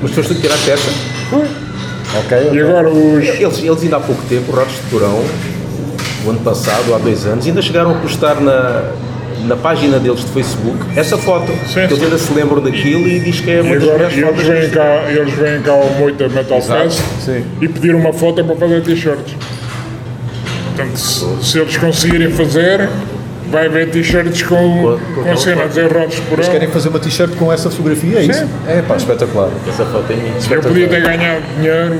[0.00, 0.90] Mas foste tu que tiraste essa?
[2.18, 2.50] Ok.
[2.52, 3.22] E agora os.
[3.22, 5.22] Eles, eles ainda há pouco tempo, Ratos de Porão,
[6.26, 8.92] o ano passado, há dois anos, ainda chegaram a postar na,
[9.46, 11.46] na página deles de Facebook essa foto.
[11.46, 12.04] que eles sim.
[12.04, 14.30] ainda se lembram daquilo e diz que é E uma das agora melhores e eles
[14.30, 14.44] fotos.
[14.60, 17.44] vêm cá, eles vêm cá ao Moita Metal Exato, Fest sim.
[17.60, 19.34] e pediram uma foto para fazer t-shirts.
[20.76, 22.88] Portanto, se, se eles conseguirem fazer,
[23.50, 26.68] vai haver t-shirts com, Com- com, com a cena a dizer Rodos de Eles querem
[26.68, 28.40] fazer uma t-shirt com essa fotografia, é isso?
[28.40, 28.48] Sim.
[28.68, 29.50] É pá, espetacular.
[29.68, 30.32] Essa foto é minha.
[30.50, 31.98] Eu podia ter ganhado dinheiro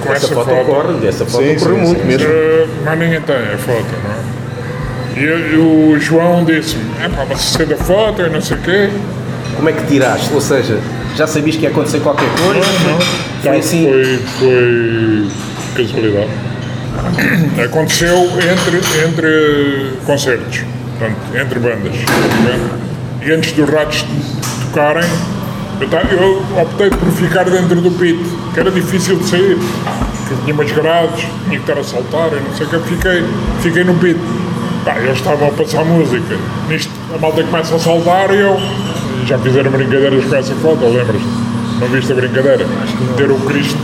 [0.00, 0.60] com Essa essa, foto foto.
[0.70, 2.28] ocorre, essa foto Sim, ocorreu sim, muito sim, mesmo.
[2.84, 4.38] Mas ninguém tem a foto, não é?
[5.20, 8.60] E, e o João disse-me, é pá, mas se da foto e não sei o
[8.60, 8.90] quê.
[9.56, 10.32] Como é que tiraste?
[10.32, 10.78] Ou seja,
[11.16, 12.60] já sabias que ia acontecer qualquer coisa?
[12.62, 13.84] Foi Tá, assim.
[13.84, 15.26] Foi, foi
[15.84, 16.30] casualidade.
[17.64, 20.60] Aconteceu entre, entre concertos,
[20.98, 21.94] portanto, entre bandas.
[23.24, 24.04] E antes dos ratos
[24.72, 25.08] tocarem,
[26.10, 28.18] eu optei por ficar dentro do pit,
[28.52, 29.58] que era difícil de sair.
[30.28, 32.78] porque tinha umas grades, tinha que estar a saltar e não sei o que.
[32.88, 33.24] Fiquei,
[33.60, 34.18] fiquei no pit.
[34.84, 36.36] Pá, eles estavam a passar música.
[36.68, 38.56] Nisto, a malta começa a saltar e eu.
[39.26, 41.26] Já fizeram brincadeiras com essa foto, lembras-te?
[41.80, 42.66] Não viste a brincadeira?
[43.10, 43.78] Meter o Cristo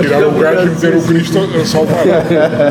[0.00, 2.04] Tirar o gajo e meter o Cristo a saltar.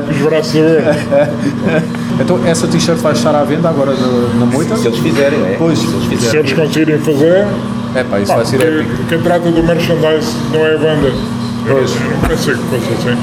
[0.10, 2.00] Os braços abertos.
[2.20, 4.76] Então essa t-shirt vai estar à venda agora na, na moita?
[4.76, 5.56] Se eles fizerem, é?
[5.58, 5.80] Pois.
[5.80, 6.40] Se eles Se fizerem.
[6.42, 7.48] eles conseguirem fazer,
[7.96, 9.04] É pá, isso pá, vai ser porque épico.
[9.10, 11.08] quem trata do merchandise não é a banda.
[11.68, 13.18] Eu, eu não pensei que fosse assim.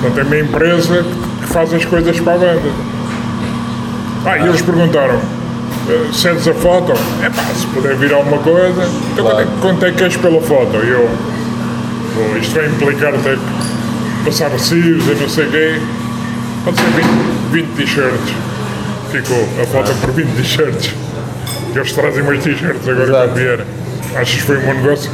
[0.00, 1.04] Portanto, é uma empresa
[1.40, 2.70] que faz as coisas para a banda.
[4.24, 5.20] Ah, e eles perguntaram.
[5.88, 6.92] eh, Cedes a foto?
[7.22, 10.16] É pá, se puder vir alguma coisa, então quanto é que- quanto é que queres
[10.16, 10.76] pela foto?
[10.84, 11.08] E eu,
[12.14, 13.38] "Bom, isto vai implicar que
[14.24, 15.80] passar recibos e não sei o quê.
[16.64, 17.06] Pode ser 20,
[17.50, 18.34] 20 t-shirts.
[19.10, 20.94] Ficou a foto por 20 t-shirts.
[21.74, 23.28] Eles trazem mais t-shirts agora Exato.
[23.28, 23.66] quando vier.
[24.14, 25.10] Achas que foi um bom negócio?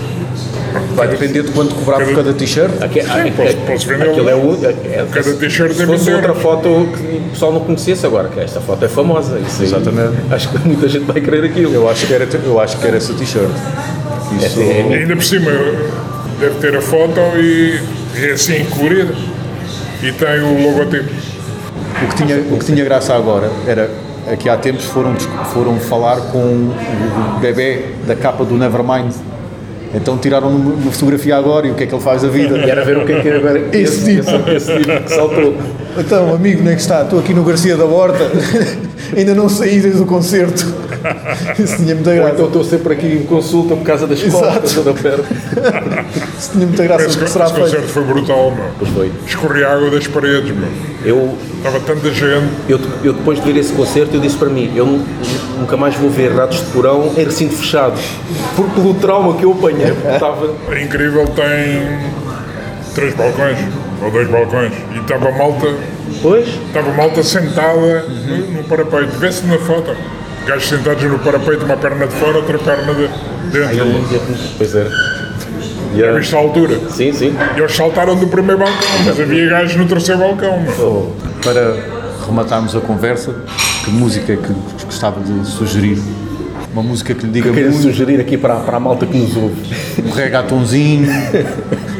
[0.95, 2.71] Vai depender de quanto cobrar por cada t-shirt.
[2.81, 4.59] Aque- aque- posso- posso vender Aquilo é o.
[4.65, 8.39] É, Cada t-shirt se é fosse outra foto que o pessoal não conhecesse agora, que
[8.41, 9.39] esta foto é famosa.
[9.39, 10.17] Isso aí, Exatamente.
[10.31, 11.73] Acho que muita gente vai querer aquilo.
[11.73, 13.49] Eu acho que era, eu acho que era essa t-shirt.
[14.41, 15.51] Isso, é- ainda por cima,
[16.39, 17.81] deve ter a foto e
[18.17, 19.15] é assim colorida.
[20.03, 21.09] E tem o logotipo.
[22.03, 23.91] o, que tinha, o que tinha graça agora era
[24.37, 25.15] que há tempos foram,
[25.53, 29.13] foram falar com o bebê da capa do Nevermind.
[29.95, 32.59] Então tiraram uma fotografia agora e o que é que ele faz da vida.
[32.59, 34.51] E era ver o que é que era Esse tipo.
[34.51, 35.55] esse, tipo que saltou.
[35.97, 37.03] Então, amigo, onde é que está?
[37.03, 38.31] Estou aqui no Garcia da Horta.
[39.17, 40.67] Ainda não saí desde o concerto.
[41.59, 42.43] Isso tinha muita Ou então graça.
[42.45, 44.75] estou sempre aqui em consulta por causa da escola, Exato.
[44.75, 45.25] toda perto.
[46.39, 47.07] Isso tinha muita graça.
[47.07, 48.67] Esse, esse concerto foi brutal, meu.
[48.79, 49.11] Pois foi.
[49.27, 50.69] Escorria água das paredes, meu.
[51.05, 52.49] Eu, Estava tanta gente.
[52.69, 55.05] eu, eu depois de ver esse concerto, eu disse para mim, eu nu-
[55.61, 57.99] nunca mais vou ver ratos de porão em recinto fechado.
[58.57, 60.55] Por, pelo trauma que eu apanhei, estava.
[60.71, 61.99] É incrível, tem
[62.95, 63.59] três balcões,
[64.03, 64.73] ou dois balcões.
[64.95, 65.69] E estava malta,
[66.21, 66.49] Pois?
[66.49, 69.19] estava malta sentada no, no parapeito.
[69.19, 69.95] Vê-se na foto.
[70.47, 73.09] Gajos sentados no parapeito, uma perna de fora, outra perna de
[73.53, 73.77] dentro.
[73.77, 74.91] Eu, pois era.
[75.95, 76.79] E, Já viste a altura?
[76.91, 77.35] Sim, sim.
[77.57, 80.61] E eles saltaram do primeiro balcão, mas havia gajos no terceiro balcão.
[80.61, 81.17] meu.
[81.43, 81.77] Para
[82.27, 83.35] rematarmos a conversa,
[83.85, 84.53] que música é que
[84.85, 85.99] gostava de sugerir?
[86.73, 89.35] Uma música que lhe diga Queria muito, sugerir aqui para, para a malta que nos
[89.37, 89.57] ouve.
[90.05, 91.09] um reggaetonzinho.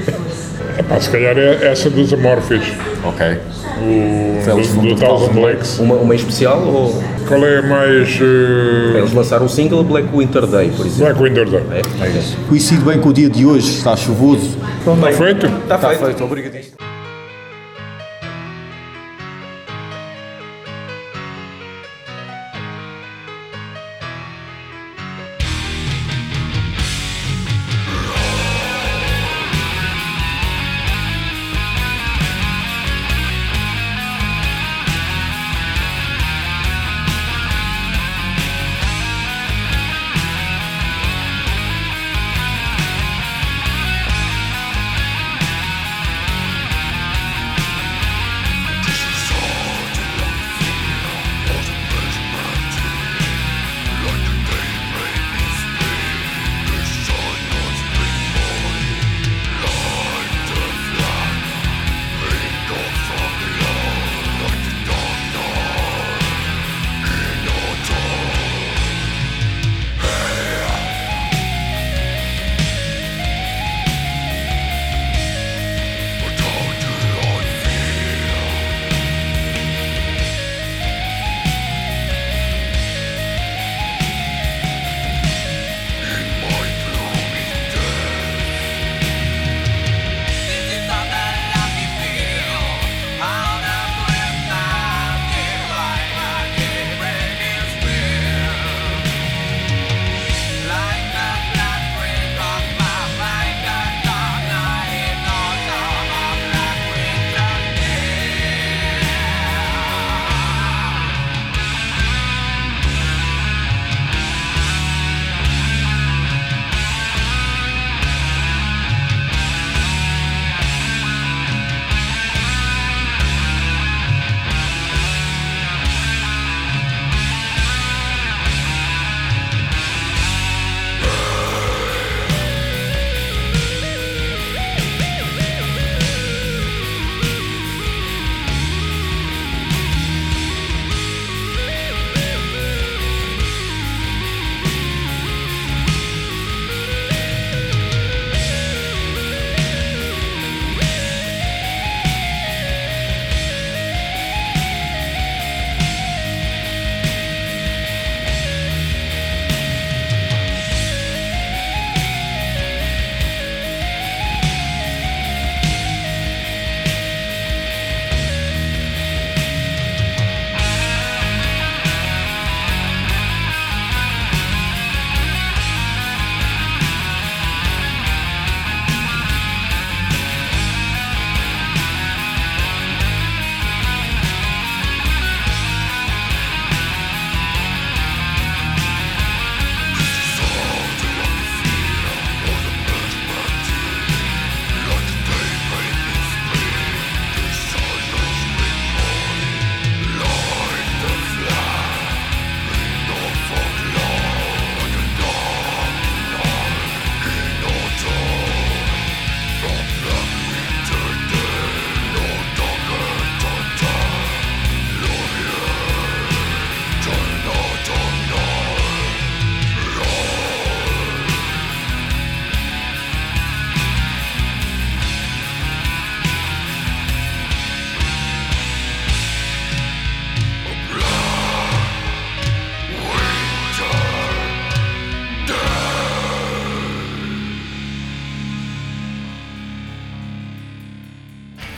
[0.89, 2.63] Epá, se calhar é essa dos Amorphis,
[3.05, 3.27] Ok.
[3.83, 5.79] o, do, do Thousand Lakes.
[5.79, 7.03] Uma, uma em especial ou.
[7.29, 8.19] Qual é a mais.
[8.21, 11.15] eh, Eles lançaram um single Black Winter Day, por exemplo.
[11.15, 11.83] Black Winter Day.
[12.01, 12.37] É, é isso.
[12.49, 14.57] Coincide bem com o dia de hoje, está chuvoso.
[14.81, 15.47] Está feito?
[15.47, 16.05] Está Está feito.
[16.07, 16.77] feito, obrigadíssimo.